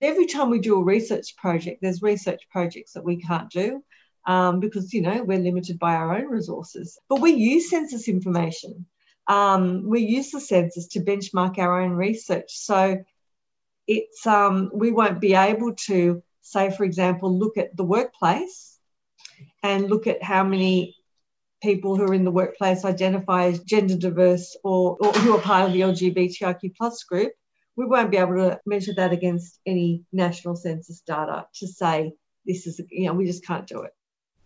Every 0.00 0.26
time 0.26 0.50
we 0.50 0.58
do 0.58 0.78
a 0.78 0.84
research 0.84 1.36
project, 1.36 1.80
there's 1.82 2.02
research 2.02 2.42
projects 2.50 2.92
that 2.92 3.04
we 3.04 3.16
can't 3.16 3.50
do 3.50 3.82
um, 4.26 4.60
because, 4.60 4.92
you 4.92 5.02
know, 5.02 5.22
we're 5.22 5.38
limited 5.38 5.78
by 5.78 5.94
our 5.94 6.16
own 6.16 6.26
resources. 6.26 6.98
But 7.08 7.20
we 7.20 7.32
use 7.32 7.70
census 7.70 8.08
information. 8.08 8.86
Um, 9.26 9.86
we 9.86 10.00
use 10.00 10.30
the 10.30 10.40
census 10.40 10.88
to 10.88 11.00
benchmark 11.00 11.58
our 11.58 11.80
own 11.80 11.92
research. 11.92 12.56
So 12.56 13.04
it's 13.86 14.26
um, 14.26 14.70
we 14.72 14.90
won't 14.92 15.20
be 15.20 15.34
able 15.34 15.74
to 15.86 16.22
say, 16.40 16.70
for 16.70 16.84
example, 16.84 17.36
look 17.36 17.56
at 17.56 17.76
the 17.76 17.84
workplace 17.84 18.78
and 19.62 19.88
look 19.88 20.06
at 20.06 20.22
how 20.22 20.44
many 20.44 20.95
people 21.62 21.96
who 21.96 22.04
are 22.04 22.14
in 22.14 22.24
the 22.24 22.30
workplace 22.30 22.84
identify 22.84 23.46
as 23.46 23.60
gender 23.60 23.96
diverse 23.96 24.56
or, 24.62 24.96
or 25.00 25.12
who 25.12 25.34
are 25.34 25.40
part 25.40 25.66
of 25.66 25.72
the 25.72 25.80
LGBTIQ 25.80 26.76
plus 26.76 27.02
group, 27.04 27.32
we 27.76 27.86
won't 27.86 28.10
be 28.10 28.16
able 28.16 28.34
to 28.34 28.60
measure 28.66 28.92
that 28.96 29.12
against 29.12 29.58
any 29.66 30.04
national 30.12 30.56
census 30.56 31.00
data 31.06 31.46
to 31.56 31.66
say 31.66 32.12
this 32.44 32.66
is, 32.66 32.80
you 32.90 33.06
know, 33.06 33.14
we 33.14 33.26
just 33.26 33.44
can't 33.44 33.66
do 33.66 33.82
it. 33.82 33.92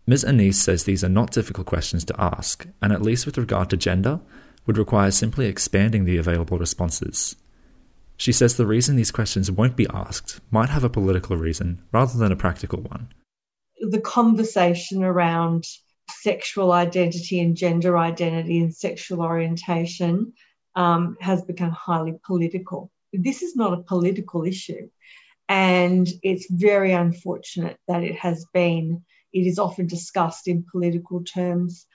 Ms. 0.07 0.25
Annese 0.25 0.55
says 0.55 0.83
these 0.83 1.03
are 1.03 1.09
not 1.09 1.31
difficult 1.31 1.67
questions 1.67 2.03
to 2.05 2.15
ask, 2.19 2.67
and 2.81 2.91
at 2.91 3.03
least 3.03 3.25
with 3.25 3.37
regard 3.37 3.69
to 3.69 3.77
gender, 3.77 4.19
would 4.65 4.77
require 4.77 5.11
simply 5.11 5.45
expanding 5.47 6.05
the 6.05 6.17
available 6.17 6.57
responses. 6.57 7.35
She 8.17 8.31
says 8.31 8.55
the 8.55 8.65
reason 8.65 8.95
these 8.95 9.11
questions 9.11 9.49
won't 9.49 9.75
be 9.75 9.87
asked 9.93 10.41
might 10.51 10.69
have 10.69 10.83
a 10.83 10.89
political 10.89 11.37
reason 11.37 11.81
rather 11.91 12.17
than 12.17 12.31
a 12.31 12.35
practical 12.35 12.81
one. 12.81 13.13
The 13.79 14.01
conversation 14.01 15.03
around 15.03 15.65
sexual 16.11 16.71
identity 16.71 17.39
and 17.39 17.55
gender 17.55 17.97
identity 17.97 18.59
and 18.59 18.73
sexual 18.73 19.21
orientation 19.21 20.33
um, 20.75 21.17
has 21.19 21.43
become 21.43 21.71
highly 21.71 22.15
political. 22.25 22.91
This 23.13 23.41
is 23.41 23.55
not 23.55 23.73
a 23.73 23.83
political 23.83 24.45
issue. 24.45 24.89
And 25.49 26.07
it's 26.23 26.47
very 26.49 26.93
unfortunate 26.93 27.77
that 27.87 28.03
it 28.03 28.15
has 28.15 28.45
been, 28.53 29.03
it 29.33 29.47
is 29.47 29.59
often 29.59 29.87
discussed 29.87 30.47
in 30.47 30.65
political 30.71 31.23
terms. 31.23 31.87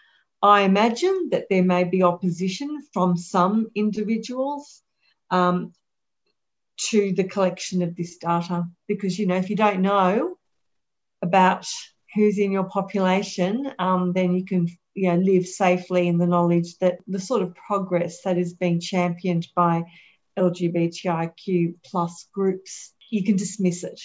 I 0.43 0.63
imagine 0.63 1.29
that 1.31 1.47
there 1.49 1.65
may 1.65 1.85
be 1.85 2.03
opposition 2.03 2.83
from 2.93 3.17
some 3.17 3.69
individuals 3.75 4.83
um, 5.31 5.73
to 6.91 7.15
the 7.15 7.25
collection 7.25 7.83
of 7.83 7.97
this 7.97 8.19
data 8.19 8.65
because, 8.87 9.19
you 9.19 9.27
know, 9.27 9.37
if 9.37 9.49
you 9.49 9.57
don't 9.57 9.81
know 9.81 10.37
about 11.23 11.67
who's 12.17 12.39
in 12.39 12.51
your 12.51 12.65
population, 12.65 13.73
um, 13.79 14.13
then 14.13 14.35
you 14.35 14.45
can 14.45 14.67
you 14.97 15.13
know, 15.13 15.19
live 15.19 15.47
safely 15.47 16.09
in 16.09 16.17
the 16.17 16.27
knowledge 16.27 16.79
that 16.79 16.99
the 17.07 17.21
sort 17.21 17.43
of 17.43 17.55
progress 17.55 18.23
that 18.23 18.39
is 18.39 18.55
being 18.55 18.81
championed 18.81 19.47
by 19.55 19.85
LGBTIQ 20.39 21.75
plus 21.85 22.27
groups, 22.33 22.95
you 23.11 23.23
can 23.23 23.37
dismiss 23.37 23.85
it. 23.85 24.01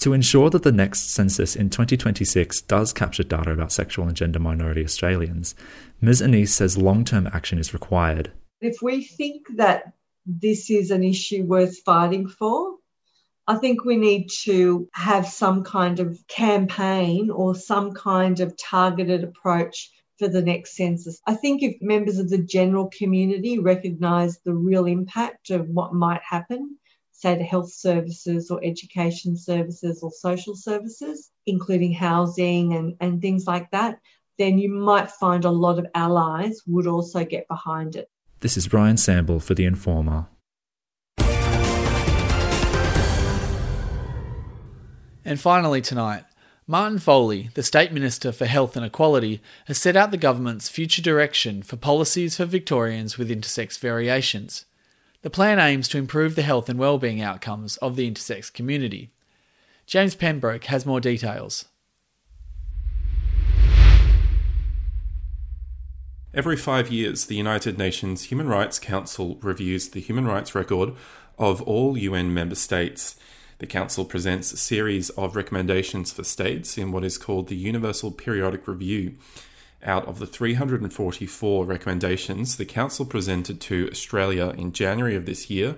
To 0.00 0.12
ensure 0.12 0.50
that 0.50 0.62
the 0.62 0.72
next 0.72 1.10
census 1.10 1.56
in 1.56 1.70
2026 1.70 2.60
does 2.62 2.92
capture 2.92 3.22
data 3.22 3.50
about 3.50 3.72
sexual 3.72 4.06
and 4.06 4.14
gender 4.14 4.38
minority 4.38 4.84
Australians, 4.84 5.54
Ms. 6.02 6.20
Annese 6.20 6.50
says 6.50 6.76
long 6.76 7.02
term 7.02 7.26
action 7.28 7.58
is 7.58 7.72
required. 7.72 8.30
If 8.60 8.82
we 8.82 9.04
think 9.04 9.46
that 9.56 9.92
this 10.26 10.68
is 10.70 10.90
an 10.90 11.02
issue 11.02 11.44
worth 11.44 11.78
fighting 11.78 12.28
for, 12.28 12.75
I 13.48 13.56
think 13.56 13.84
we 13.84 13.96
need 13.96 14.28
to 14.42 14.88
have 14.92 15.26
some 15.26 15.62
kind 15.62 16.00
of 16.00 16.18
campaign 16.26 17.30
or 17.30 17.54
some 17.54 17.92
kind 17.92 18.40
of 18.40 18.56
targeted 18.56 19.22
approach 19.22 19.90
for 20.18 20.28
the 20.28 20.42
next 20.42 20.76
census. 20.76 21.20
I 21.26 21.34
think 21.34 21.62
if 21.62 21.80
members 21.80 22.18
of 22.18 22.28
the 22.28 22.38
general 22.38 22.90
community 22.96 23.58
recognise 23.58 24.38
the 24.40 24.54
real 24.54 24.86
impact 24.86 25.50
of 25.50 25.68
what 25.68 25.94
might 25.94 26.22
happen, 26.28 26.76
say 27.12 27.38
to 27.38 27.44
health 27.44 27.72
services 27.72 28.50
or 28.50 28.60
education 28.64 29.36
services 29.36 30.02
or 30.02 30.10
social 30.10 30.56
services, 30.56 31.30
including 31.46 31.92
housing 31.92 32.74
and, 32.74 32.96
and 33.00 33.22
things 33.22 33.46
like 33.46 33.70
that, 33.70 34.00
then 34.38 34.58
you 34.58 34.70
might 34.70 35.10
find 35.10 35.44
a 35.44 35.50
lot 35.50 35.78
of 35.78 35.86
allies 35.94 36.60
would 36.66 36.86
also 36.86 37.24
get 37.24 37.46
behind 37.48 37.96
it. 37.96 38.10
This 38.40 38.56
is 38.56 38.68
Brian 38.68 38.96
Samble 38.96 39.40
for 39.40 39.54
The 39.54 39.64
Informer. 39.64 40.26
And 45.26 45.40
finally, 45.40 45.80
tonight, 45.80 46.22
Martin 46.68 47.00
Foley, 47.00 47.50
the 47.54 47.64
State 47.64 47.90
Minister 47.90 48.30
for 48.30 48.46
Health 48.46 48.76
and 48.76 48.86
Equality, 48.86 49.42
has 49.64 49.76
set 49.76 49.96
out 49.96 50.12
the 50.12 50.16
government's 50.16 50.68
future 50.68 51.02
direction 51.02 51.64
for 51.64 51.74
policies 51.74 52.36
for 52.36 52.44
Victorians 52.44 53.18
with 53.18 53.28
intersex 53.28 53.76
variations. 53.76 54.66
The 55.22 55.30
plan 55.30 55.58
aims 55.58 55.88
to 55.88 55.98
improve 55.98 56.36
the 56.36 56.42
health 56.42 56.68
and 56.68 56.78
wellbeing 56.78 57.20
outcomes 57.20 57.76
of 57.78 57.96
the 57.96 58.08
intersex 58.08 58.52
community. 58.52 59.10
James 59.84 60.14
Pembroke 60.14 60.66
has 60.66 60.86
more 60.86 61.00
details. 61.00 61.64
Every 66.32 66.56
five 66.56 66.92
years, 66.92 67.24
the 67.24 67.34
United 67.34 67.78
Nations 67.78 68.26
Human 68.26 68.46
Rights 68.46 68.78
Council 68.78 69.40
reviews 69.42 69.88
the 69.88 70.00
human 70.00 70.26
rights 70.26 70.54
record 70.54 70.92
of 71.36 71.62
all 71.62 71.98
UN 71.98 72.32
member 72.32 72.54
states. 72.54 73.16
The 73.58 73.66
Council 73.66 74.04
presents 74.04 74.52
a 74.52 74.58
series 74.58 75.08
of 75.10 75.34
recommendations 75.34 76.12
for 76.12 76.24
states 76.24 76.76
in 76.76 76.92
what 76.92 77.04
is 77.04 77.16
called 77.16 77.48
the 77.48 77.56
Universal 77.56 78.10
Periodic 78.12 78.68
Review. 78.68 79.14
Out 79.82 80.06
of 80.06 80.18
the 80.18 80.26
344 80.26 81.64
recommendations 81.64 82.58
the 82.58 82.66
Council 82.66 83.06
presented 83.06 83.58
to 83.62 83.88
Australia 83.90 84.50
in 84.50 84.72
January 84.72 85.16
of 85.16 85.24
this 85.24 85.48
year, 85.48 85.76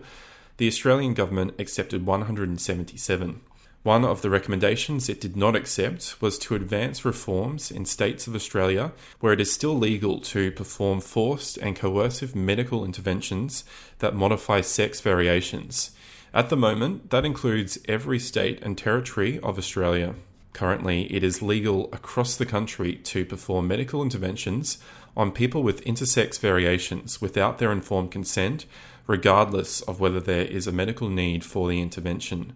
the 0.56 0.66
Australian 0.66 1.14
Government 1.14 1.54
accepted 1.60 2.04
177. 2.04 3.42
One 3.84 4.04
of 4.04 4.22
the 4.22 4.30
recommendations 4.30 5.08
it 5.08 5.20
did 5.20 5.36
not 5.36 5.54
accept 5.54 6.20
was 6.20 6.36
to 6.40 6.56
advance 6.56 7.04
reforms 7.04 7.70
in 7.70 7.84
states 7.84 8.26
of 8.26 8.34
Australia 8.34 8.90
where 9.20 9.32
it 9.32 9.40
is 9.40 9.52
still 9.52 9.78
legal 9.78 10.18
to 10.22 10.50
perform 10.50 11.00
forced 11.00 11.56
and 11.58 11.76
coercive 11.76 12.34
medical 12.34 12.84
interventions 12.84 13.62
that 14.00 14.16
modify 14.16 14.62
sex 14.62 15.00
variations. 15.00 15.92
At 16.34 16.50
the 16.50 16.56
moment, 16.56 17.10
that 17.10 17.24
includes 17.24 17.78
every 17.88 18.18
state 18.18 18.62
and 18.62 18.76
territory 18.76 19.38
of 19.40 19.58
Australia. 19.58 20.14
Currently, 20.52 21.12
it 21.14 21.22
is 21.24 21.40
legal 21.40 21.88
across 21.92 22.36
the 22.36 22.46
country 22.46 22.96
to 22.96 23.24
perform 23.24 23.68
medical 23.68 24.02
interventions 24.02 24.78
on 25.16 25.32
people 25.32 25.62
with 25.62 25.84
intersex 25.84 26.38
variations 26.38 27.20
without 27.20 27.58
their 27.58 27.72
informed 27.72 28.10
consent, 28.10 28.66
regardless 29.06 29.80
of 29.82 30.00
whether 30.00 30.20
there 30.20 30.44
is 30.44 30.66
a 30.66 30.72
medical 30.72 31.08
need 31.08 31.44
for 31.44 31.68
the 31.68 31.80
intervention. 31.80 32.54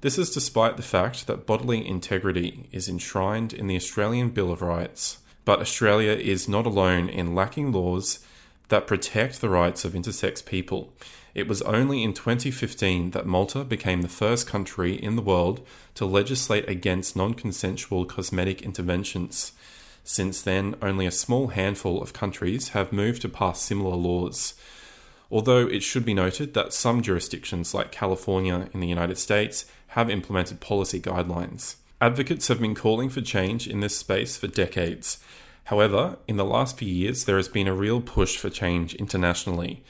This 0.00 0.18
is 0.18 0.30
despite 0.30 0.76
the 0.76 0.82
fact 0.82 1.26
that 1.26 1.46
bodily 1.46 1.86
integrity 1.86 2.68
is 2.72 2.88
enshrined 2.88 3.52
in 3.52 3.66
the 3.66 3.76
Australian 3.76 4.30
Bill 4.30 4.50
of 4.50 4.62
Rights. 4.62 5.18
But 5.44 5.60
Australia 5.60 6.12
is 6.12 6.48
not 6.48 6.66
alone 6.66 7.08
in 7.08 7.34
lacking 7.34 7.72
laws 7.72 8.20
that 8.72 8.86
protect 8.86 9.42
the 9.42 9.50
rights 9.50 9.84
of 9.84 9.92
intersex 9.92 10.42
people. 10.44 10.92
It 11.34 11.46
was 11.46 11.60
only 11.62 12.02
in 12.02 12.14
2015 12.14 13.10
that 13.10 13.26
Malta 13.26 13.64
became 13.64 14.00
the 14.00 14.08
first 14.08 14.46
country 14.46 14.94
in 14.94 15.14
the 15.14 15.22
world 15.22 15.64
to 15.94 16.06
legislate 16.06 16.66
against 16.68 17.14
non 17.14 17.34
consensual 17.34 18.06
cosmetic 18.06 18.62
interventions. 18.62 19.52
Since 20.04 20.40
then, 20.40 20.74
only 20.80 21.04
a 21.04 21.10
small 21.10 21.48
handful 21.48 22.02
of 22.02 22.14
countries 22.14 22.70
have 22.70 22.92
moved 22.92 23.20
to 23.22 23.28
pass 23.28 23.60
similar 23.60 23.94
laws 23.94 24.54
although 25.32 25.66
it 25.66 25.82
should 25.82 26.04
be 26.04 26.12
noted 26.12 26.52
that 26.52 26.74
some 26.74 27.00
jurisdictions, 27.00 27.72
like 27.72 27.90
California 27.90 28.68
in 28.74 28.80
the 28.80 28.86
United 28.86 29.16
States, 29.16 29.64
have 29.88 30.10
implemented 30.10 30.60
policy 30.60 31.00
guidelines. 31.00 31.76
Advocates 32.02 32.48
have 32.48 32.60
been 32.60 32.74
calling 32.74 33.08
for 33.08 33.22
change 33.22 33.66
in 33.66 33.80
this 33.80 33.96
space 33.96 34.36
for 34.36 34.46
decades. 34.46 35.18
However, 35.64 36.18
in 36.26 36.36
the 36.36 36.44
last 36.44 36.78
few 36.78 36.88
years, 36.88 37.24
there 37.24 37.36
has 37.36 37.48
been 37.48 37.68
a 37.68 37.74
real 37.74 38.00
push 38.00 38.36
for 38.36 38.50
change 38.50 38.94
internationally. 38.94 39.82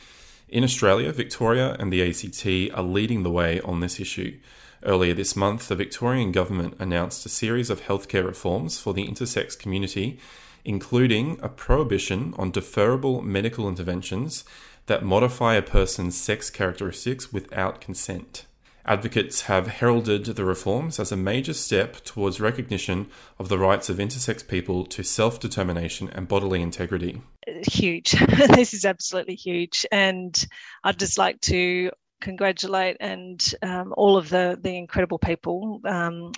In 0.48 0.64
Australia, 0.64 1.12
Victoria 1.12 1.76
and 1.78 1.92
the 1.92 2.02
ACT 2.02 2.76
are 2.76 2.82
leading 2.82 3.22
the 3.22 3.30
way 3.30 3.60
on 3.60 3.80
this 3.80 3.98
issue. 3.98 4.38
Earlier 4.84 5.14
this 5.14 5.34
month, 5.34 5.68
the 5.68 5.76
Victorian 5.76 6.32
government 6.32 6.76
announced 6.78 7.24
a 7.24 7.30
series 7.30 7.70
of 7.70 7.82
healthcare 7.82 8.26
reforms 8.26 8.78
for 8.78 8.92
the 8.92 9.06
intersex 9.06 9.58
community, 9.58 10.18
including 10.64 11.38
a 11.42 11.48
prohibition 11.48 12.35
on 12.37 12.52
deferrable 12.52 13.22
medical 13.22 13.68
interventions 13.68 14.44
that 14.87 15.04
modify 15.04 15.54
a 15.54 15.62
person's 15.62 16.20
sex 16.20 16.50
characteristics 16.50 17.32
without 17.32 17.80
consent. 17.80 18.44
Advocates 18.85 19.42
have 19.42 19.68
heralded 19.68 20.25
the 20.25 20.45
reforms 20.45 20.99
as 20.99 21.12
a 21.12 21.16
major 21.16 21.55
step 21.55 22.03
towards 22.05 22.40
recognition 22.40 23.09
of 23.38 23.49
the 23.49 23.59
rights 23.59 23.88
of 23.88 23.99
intersex 23.99 24.47
people 24.47 24.85
to 24.87 25.03
self 25.03 25.38
determination 25.38 26.09
and 26.12 26.29
bodily 26.29 26.61
integrity. 26.61 27.23
Huge. 27.71 28.11
this 28.55 28.75
is 28.75 28.85
absolutely 28.85 29.37
huge. 29.37 29.87
And 29.92 30.47
I'd 30.85 30.99
just 30.99 31.18
like 31.18 31.40
to 31.42 31.90
congratulate 32.21 32.97
and 33.01 33.42
um, 33.62 33.92
all 33.97 34.16
of 34.16 34.29
the, 34.29 34.59
the 34.61 34.77
incredible 34.77 35.18
people 35.18 35.81
um, 35.85 36.33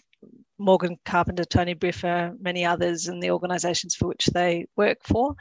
Morgan 0.59 0.99
Carpenter, 1.05 1.45
Tony 1.45 1.75
Briffa, 1.75 2.35
many 2.41 2.65
others, 2.65 3.09
and 3.09 3.23
the 3.23 3.31
organisations 3.31 3.95
for 3.95 4.07
which 4.07 4.27
they 4.27 4.67
work 4.77 4.99
for, 5.03 5.35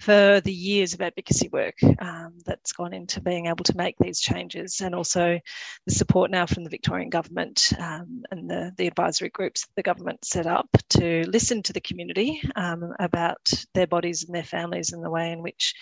for 0.00 0.40
the 0.40 0.52
years 0.52 0.94
of 0.94 1.00
advocacy 1.00 1.48
work 1.48 1.74
um, 2.00 2.34
that's 2.44 2.72
gone 2.72 2.92
into 2.92 3.20
being 3.20 3.46
able 3.46 3.64
to 3.64 3.76
make 3.76 3.96
these 3.98 4.20
changes, 4.20 4.80
and 4.80 4.94
also 4.94 5.38
the 5.86 5.92
support 5.92 6.30
now 6.30 6.46
from 6.46 6.64
the 6.64 6.70
Victorian 6.70 7.10
government 7.10 7.72
um, 7.78 8.22
and 8.30 8.50
the, 8.50 8.72
the 8.76 8.86
advisory 8.86 9.30
groups 9.30 9.66
the 9.76 9.82
government 9.82 10.24
set 10.24 10.46
up 10.46 10.68
to 10.90 11.24
listen 11.28 11.62
to 11.62 11.72
the 11.72 11.80
community 11.80 12.40
um, 12.56 12.92
about 13.00 13.52
their 13.74 13.86
bodies 13.86 14.24
and 14.24 14.34
their 14.34 14.42
families 14.42 14.92
and 14.92 15.04
the 15.04 15.10
way 15.10 15.32
in 15.32 15.42
which 15.42 15.74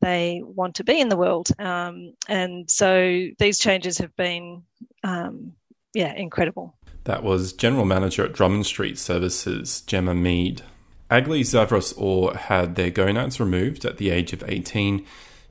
they 0.00 0.42
want 0.44 0.76
to 0.76 0.84
be 0.84 1.00
in 1.00 1.08
the 1.08 1.16
world. 1.16 1.50
Um, 1.58 2.14
and 2.28 2.70
so 2.70 3.26
these 3.38 3.58
changes 3.58 3.98
have 3.98 4.14
been, 4.16 4.62
um, 5.02 5.52
yeah, 5.92 6.14
incredible. 6.14 6.77
That 7.08 7.22
was 7.22 7.54
General 7.54 7.86
Manager 7.86 8.26
at 8.26 8.34
Drummond 8.34 8.66
Street 8.66 8.98
Services, 8.98 9.80
Gemma 9.80 10.14
Mead. 10.14 10.60
Agli 11.08 11.40
Zavros 11.40 11.94
Orr 11.96 12.36
had 12.36 12.74
their 12.74 12.90
gonads 12.90 13.40
removed 13.40 13.86
at 13.86 13.96
the 13.96 14.10
age 14.10 14.34
of 14.34 14.44
18 14.46 15.06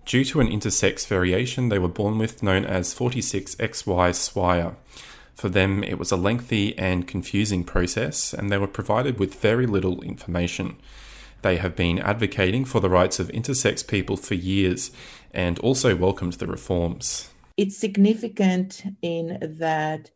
due 0.05 0.23
to 0.25 0.39
an 0.39 0.49
intersex 0.49 1.07
variation 1.07 1.69
they 1.69 1.79
were 1.79 1.87
born 1.87 2.19
with 2.19 2.43
known 2.43 2.63
as 2.63 2.93
46XY 2.93 4.13
Swyer. 4.13 4.75
For 5.33 5.49
them, 5.49 5.83
it 5.83 5.97
was 5.97 6.11
a 6.11 6.15
lengthy 6.15 6.77
and 6.77 7.07
confusing 7.07 7.63
process, 7.63 8.35
and 8.35 8.51
they 8.51 8.59
were 8.59 8.67
provided 8.67 9.17
with 9.17 9.41
very 9.41 9.65
little 9.65 10.03
information. 10.03 10.77
They 11.41 11.57
have 11.57 11.75
been 11.75 11.97
advocating 11.97 12.65
for 12.65 12.81
the 12.81 12.89
rights 12.91 13.19
of 13.19 13.29
intersex 13.29 13.85
people 13.85 14.15
for 14.15 14.35
years 14.35 14.91
and 15.33 15.57
also 15.57 15.95
welcomed 15.95 16.33
the 16.33 16.45
reforms. 16.45 17.31
It's 17.57 17.75
significant 17.75 18.83
in 19.01 19.39
that 19.57 20.11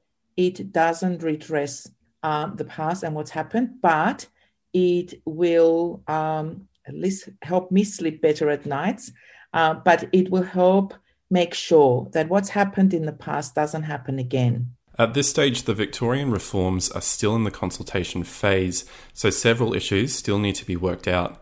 it 0.48 0.72
doesn't 0.72 1.24
redress 1.24 1.90
uh, 2.24 2.48
the 2.48 2.66
past 2.66 3.04
and 3.04 3.16
what's 3.16 3.32
happened, 3.32 3.82
but 3.82 4.28
it 4.74 5.22
will 5.26 6.04
um, 6.08 6.68
at 6.88 6.96
least 6.96 7.30
help 7.42 7.72
me 7.72 7.84
sleep 7.84 8.22
better 8.22 8.50
at 8.50 8.66
nights. 8.66 9.12
Uh, 9.54 9.74
but 9.74 10.08
it 10.14 10.32
will 10.32 10.44
help 10.44 10.94
make 11.30 11.54
sure 11.54 12.10
that 12.14 12.30
what's 12.30 12.50
happened 12.50 12.94
in 12.94 13.06
the 13.06 13.12
past 13.12 13.56
doesn't 13.56 13.84
happen 13.84 14.18
again. 14.18 14.72
At 14.98 15.14
this 15.14 15.30
stage, 15.30 15.64
the 15.64 15.74
Victorian 15.74 16.32
reforms 16.32 16.92
are 16.92 17.02
still 17.02 17.36
in 17.36 17.44
the 17.44 17.52
consultation 17.52 18.24
phase, 18.24 18.86
so 19.14 19.30
several 19.30 19.74
issues 19.74 20.14
still 20.14 20.40
need 20.40 20.56
to 20.56 20.66
be 20.66 20.76
worked 20.76 21.08
out. 21.08 21.42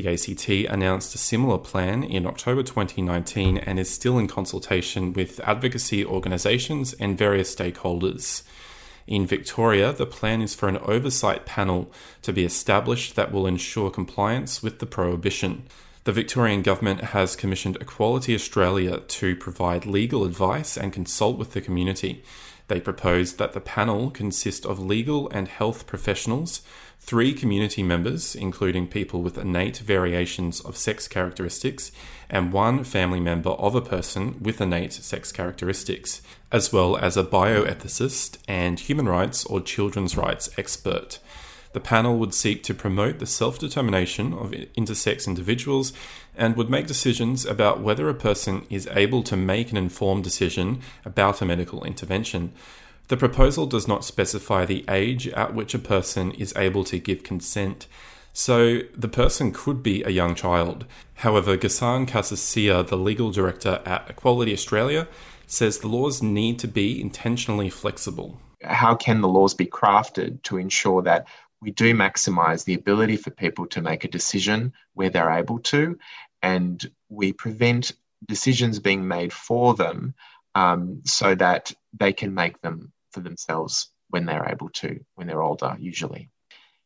The 0.00 0.08
ACT 0.14 0.48
announced 0.72 1.14
a 1.14 1.18
similar 1.18 1.58
plan 1.58 2.04
in 2.04 2.24
October 2.24 2.62
2019 2.62 3.58
and 3.58 3.78
is 3.78 3.90
still 3.90 4.16
in 4.16 4.28
consultation 4.28 5.12
with 5.12 5.40
advocacy 5.40 6.06
organisations 6.06 6.94
and 6.94 7.18
various 7.18 7.54
stakeholders. 7.54 8.42
In 9.06 9.26
Victoria, 9.26 9.92
the 9.92 10.06
plan 10.06 10.40
is 10.40 10.54
for 10.54 10.70
an 10.70 10.78
oversight 10.78 11.44
panel 11.44 11.92
to 12.22 12.32
be 12.32 12.46
established 12.46 13.14
that 13.16 13.30
will 13.30 13.46
ensure 13.46 13.90
compliance 13.90 14.62
with 14.62 14.78
the 14.78 14.86
prohibition. 14.86 15.66
The 16.04 16.12
Victorian 16.12 16.62
Government 16.62 17.02
has 17.12 17.36
commissioned 17.36 17.76
Equality 17.76 18.34
Australia 18.34 19.00
to 19.00 19.36
provide 19.36 19.84
legal 19.84 20.24
advice 20.24 20.78
and 20.78 20.94
consult 20.94 21.36
with 21.36 21.52
the 21.52 21.60
community. 21.60 22.24
They 22.68 22.80
proposed 22.80 23.36
that 23.36 23.52
the 23.52 23.60
panel 23.60 24.10
consist 24.10 24.64
of 24.64 24.78
legal 24.78 25.28
and 25.28 25.48
health 25.48 25.86
professionals 25.86 26.62
three 27.00 27.32
community 27.32 27.82
members, 27.82 28.36
including 28.36 28.86
people 28.86 29.22
with 29.22 29.38
innate 29.38 29.78
variations 29.78 30.60
of 30.60 30.76
sex 30.76 31.08
characteristics, 31.08 31.90
and 32.28 32.52
one 32.52 32.84
family 32.84 33.18
member 33.18 33.50
of 33.50 33.74
a 33.74 33.80
person 33.80 34.40
with 34.40 34.60
innate 34.60 34.92
sex 34.92 35.32
characteristics, 35.32 36.22
as 36.52 36.72
well 36.72 36.96
as 36.96 37.16
a 37.16 37.24
bioethicist 37.24 38.38
and 38.46 38.78
human 38.78 39.08
rights 39.08 39.44
or 39.46 39.60
children's 39.60 40.16
rights 40.16 40.50
expert. 40.56 41.18
The 41.72 41.80
panel 41.80 42.18
would 42.18 42.34
seek 42.34 42.62
to 42.64 42.74
promote 42.74 43.18
the 43.18 43.26
self 43.26 43.58
determination 43.58 44.32
of 44.32 44.50
intersex 44.50 45.26
individuals 45.26 45.92
and 46.36 46.56
would 46.56 46.68
make 46.68 46.86
decisions 46.86 47.46
about 47.46 47.80
whether 47.80 48.08
a 48.08 48.14
person 48.14 48.66
is 48.70 48.88
able 48.92 49.22
to 49.24 49.36
make 49.36 49.70
an 49.70 49.76
informed 49.76 50.24
decision 50.24 50.80
about 51.04 51.40
a 51.40 51.44
medical 51.44 51.84
intervention. 51.84 52.52
The 53.10 53.16
proposal 53.16 53.66
does 53.66 53.88
not 53.88 54.04
specify 54.04 54.64
the 54.64 54.84
age 54.88 55.26
at 55.26 55.52
which 55.52 55.74
a 55.74 55.80
person 55.80 56.30
is 56.30 56.54
able 56.56 56.84
to 56.84 56.96
give 56.96 57.24
consent. 57.24 57.88
So 58.32 58.82
the 58.96 59.08
person 59.08 59.50
could 59.50 59.82
be 59.82 60.04
a 60.04 60.10
young 60.10 60.36
child. 60.36 60.86
However, 61.14 61.56
Ghassan 61.56 62.06
Kassisieh, 62.06 62.86
the 62.86 62.96
legal 62.96 63.32
director 63.32 63.82
at 63.84 64.08
Equality 64.08 64.52
Australia, 64.52 65.08
says 65.48 65.78
the 65.78 65.88
laws 65.88 66.22
need 66.22 66.60
to 66.60 66.68
be 66.68 67.00
intentionally 67.00 67.68
flexible. 67.68 68.40
How 68.62 68.94
can 68.94 69.22
the 69.22 69.28
laws 69.28 69.54
be 69.54 69.66
crafted 69.66 70.40
to 70.44 70.58
ensure 70.58 71.02
that 71.02 71.26
we 71.60 71.72
do 71.72 71.92
maximize 71.92 72.64
the 72.64 72.74
ability 72.74 73.16
for 73.16 73.32
people 73.32 73.66
to 73.66 73.82
make 73.82 74.04
a 74.04 74.08
decision 74.08 74.72
where 74.94 75.10
they're 75.10 75.32
able 75.32 75.58
to, 75.74 75.98
and 76.42 76.88
we 77.08 77.32
prevent 77.32 77.90
decisions 78.28 78.78
being 78.78 79.08
made 79.08 79.32
for 79.32 79.74
them 79.74 80.14
um, 80.54 81.02
so 81.04 81.34
that 81.34 81.72
they 81.92 82.12
can 82.12 82.32
make 82.34 82.60
them 82.60 82.92
for 83.12 83.20
themselves 83.20 83.90
when 84.08 84.26
they're 84.26 84.48
able 84.48 84.68
to, 84.70 85.00
when 85.14 85.26
they're 85.26 85.42
older, 85.42 85.76
usually. 85.78 86.30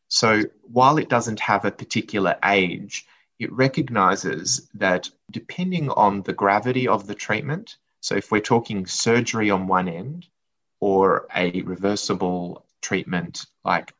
So 0.08 0.42
while 0.62 0.98
it 0.98 1.08
doesn't 1.08 1.40
have 1.40 1.64
a 1.64 1.70
particular 1.70 2.36
age, 2.44 3.06
it 3.38 3.52
recognizes 3.52 4.68
that 4.74 5.08
depending 5.30 5.90
on 5.90 6.22
the 6.22 6.32
gravity 6.32 6.86
of 6.86 7.06
the 7.06 7.14
treatment, 7.14 7.76
so 8.00 8.14
if 8.14 8.30
we're 8.30 8.40
talking 8.40 8.86
surgery 8.86 9.50
on 9.50 9.66
one 9.66 9.88
end 9.88 10.26
or 10.80 11.26
a 11.34 11.62
reversible 11.62 12.66
treatment, 12.82 13.46
like, 13.64 13.94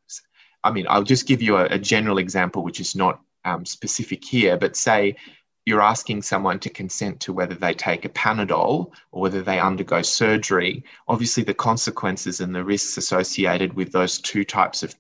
I 0.63 0.71
mean, 0.71 0.87
I'll 0.89 1.03
just 1.03 1.27
give 1.27 1.43
you 1.43 1.57
a, 1.57 1.65
a 1.65 1.79
general 1.79 2.19
example, 2.19 2.63
which 2.63 2.81
is 2.81 2.95
not 2.95 3.21
um, 3.45 3.65
specific 3.65 4.25
here, 4.25 4.57
but 4.57 4.77
say 4.77 5.17
you're 5.67 5.83
asking 5.83 6.23
someone 6.23 6.59
to 6.61 6.69
consent 6.69 7.21
to 7.21 7.33
whether 7.33 7.55
they 7.55 7.73
take 7.73 8.05
a 8.05 8.11
Panadol 8.11 8.93
or 9.13 9.23
whether 9.23 9.43
they 9.43 9.59
undergo 9.59 10.03
surgery, 10.03 10.85
obviously 11.09 11.43
the 11.43 11.55
consequences 11.55 12.41
and 12.41 12.55
the 12.55 12.65
risks 12.65 12.99
associated 12.99 13.73
with 13.73 13.91
those 13.91 14.19
two 14.19 14.45
types 14.45 14.83
of 14.83 14.95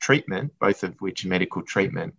treatment, 0.00 0.52
both 0.58 0.82
of 0.82 1.00
which 1.00 1.24
are 1.24 1.28
medical 1.28 1.62
treatment, 1.62 2.14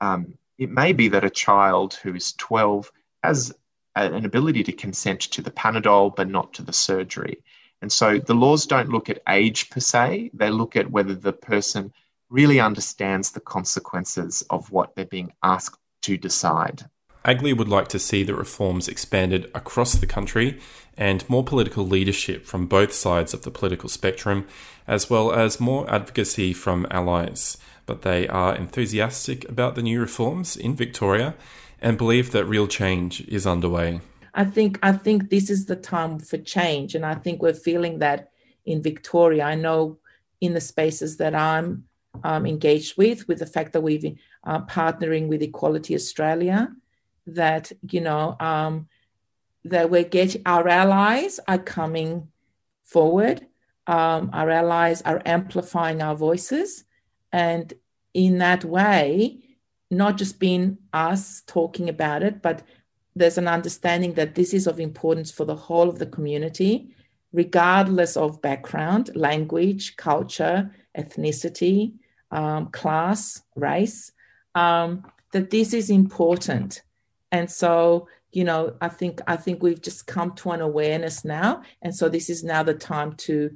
um, 0.00 0.34
it 0.58 0.70
may 0.70 0.92
be 0.92 1.08
that 1.08 1.24
a 1.24 1.30
child 1.30 1.94
who 1.94 2.14
is 2.14 2.32
12 2.34 2.90
has 3.22 3.52
an 3.94 4.24
ability 4.24 4.62
to 4.62 4.72
consent 4.72 5.20
to 5.20 5.42
the 5.42 5.50
Panadol 5.50 6.14
but 6.14 6.28
not 6.28 6.54
to 6.54 6.62
the 6.62 6.72
surgery. 6.72 7.42
And 7.82 7.92
so 7.92 8.18
the 8.18 8.34
laws 8.34 8.66
don't 8.66 8.88
look 8.88 9.10
at 9.10 9.22
age 9.28 9.68
per 9.68 9.80
se, 9.80 10.30
they 10.32 10.50
look 10.50 10.76
at 10.76 10.90
whether 10.90 11.14
the 11.14 11.32
person 11.32 11.92
really 12.30 12.60
understands 12.60 13.30
the 13.30 13.40
consequences 13.40 14.42
of 14.50 14.70
what 14.70 14.94
they're 14.94 15.04
being 15.04 15.32
asked 15.42 15.78
to 16.02 16.16
decide. 16.16 16.88
Agli 17.26 17.52
would 17.52 17.68
like 17.68 17.88
to 17.88 17.98
see 17.98 18.22
the 18.22 18.36
reforms 18.36 18.86
expanded 18.86 19.50
across 19.52 19.94
the 19.96 20.06
country 20.06 20.60
and 20.96 21.28
more 21.28 21.42
political 21.42 21.84
leadership 21.84 22.46
from 22.46 22.66
both 22.66 22.92
sides 22.92 23.34
of 23.34 23.42
the 23.42 23.50
political 23.50 23.88
spectrum, 23.88 24.46
as 24.86 25.10
well 25.10 25.32
as 25.32 25.60
more 25.60 25.90
advocacy 25.90 26.52
from 26.52 26.86
allies. 26.90 27.58
But 27.84 28.02
they 28.02 28.28
are 28.28 28.54
enthusiastic 28.54 29.46
about 29.48 29.74
the 29.74 29.82
new 29.82 30.00
reforms 30.00 30.56
in 30.56 30.76
Victoria 30.76 31.34
and 31.82 31.98
believe 31.98 32.30
that 32.30 32.44
real 32.44 32.68
change 32.68 33.20
is 33.22 33.44
underway. 33.44 34.00
I 34.32 34.44
think 34.44 34.78
I 34.82 34.92
think 34.92 35.30
this 35.30 35.50
is 35.50 35.66
the 35.66 35.76
time 35.76 36.18
for 36.20 36.38
change, 36.38 36.94
and 36.94 37.04
I 37.04 37.14
think 37.14 37.42
we're 37.42 37.54
feeling 37.54 37.98
that 37.98 38.30
in 38.64 38.82
Victoria. 38.82 39.44
I 39.44 39.54
know 39.56 39.98
in 40.40 40.54
the 40.54 40.60
spaces 40.60 41.16
that 41.16 41.34
I'm 41.34 41.84
um, 42.22 42.46
engaged 42.46 42.96
with, 42.96 43.26
with 43.28 43.38
the 43.40 43.46
fact 43.46 43.72
that 43.72 43.80
we've 43.80 44.16
uh, 44.44 44.60
partnering 44.62 45.28
with 45.28 45.42
Equality 45.42 45.94
Australia, 45.94 46.68
that 47.26 47.72
you 47.90 48.00
know 48.00 48.36
um, 48.40 48.88
that 49.64 49.90
we're 49.90 50.04
getting 50.04 50.42
our 50.46 50.68
allies 50.68 51.40
are 51.48 51.58
coming 51.58 52.28
forward. 52.84 53.46
Um, 53.86 54.30
our 54.32 54.50
allies 54.50 55.02
are 55.02 55.22
amplifying 55.24 56.02
our 56.02 56.16
voices, 56.16 56.84
and 57.32 57.72
in 58.14 58.38
that 58.38 58.64
way, 58.64 59.38
not 59.90 60.16
just 60.16 60.38
being 60.38 60.78
us 60.92 61.42
talking 61.46 61.88
about 61.88 62.22
it, 62.22 62.42
but 62.42 62.62
there's 63.14 63.38
an 63.38 63.48
understanding 63.48 64.14
that 64.14 64.34
this 64.34 64.52
is 64.52 64.66
of 64.66 64.80
importance 64.80 65.30
for 65.30 65.44
the 65.44 65.56
whole 65.56 65.88
of 65.88 65.98
the 65.98 66.06
community, 66.06 66.94
regardless 67.32 68.16
of 68.16 68.42
background, 68.42 69.10
language, 69.14 69.96
culture, 69.96 70.70
ethnicity, 70.96 71.94
um, 72.30 72.66
class, 72.68 73.42
race, 73.54 74.12
um, 74.54 75.04
that 75.32 75.50
this 75.50 75.72
is 75.72 75.90
important 75.90 76.82
and 77.32 77.50
so 77.50 78.08
you 78.32 78.44
know 78.44 78.74
i 78.80 78.88
think 78.88 79.20
i 79.26 79.36
think 79.36 79.62
we've 79.62 79.82
just 79.82 80.06
come 80.06 80.32
to 80.32 80.50
an 80.50 80.60
awareness 80.60 81.24
now 81.24 81.62
and 81.82 81.94
so 81.94 82.08
this 82.08 82.30
is 82.30 82.44
now 82.44 82.62
the 82.62 82.74
time 82.74 83.12
to 83.12 83.50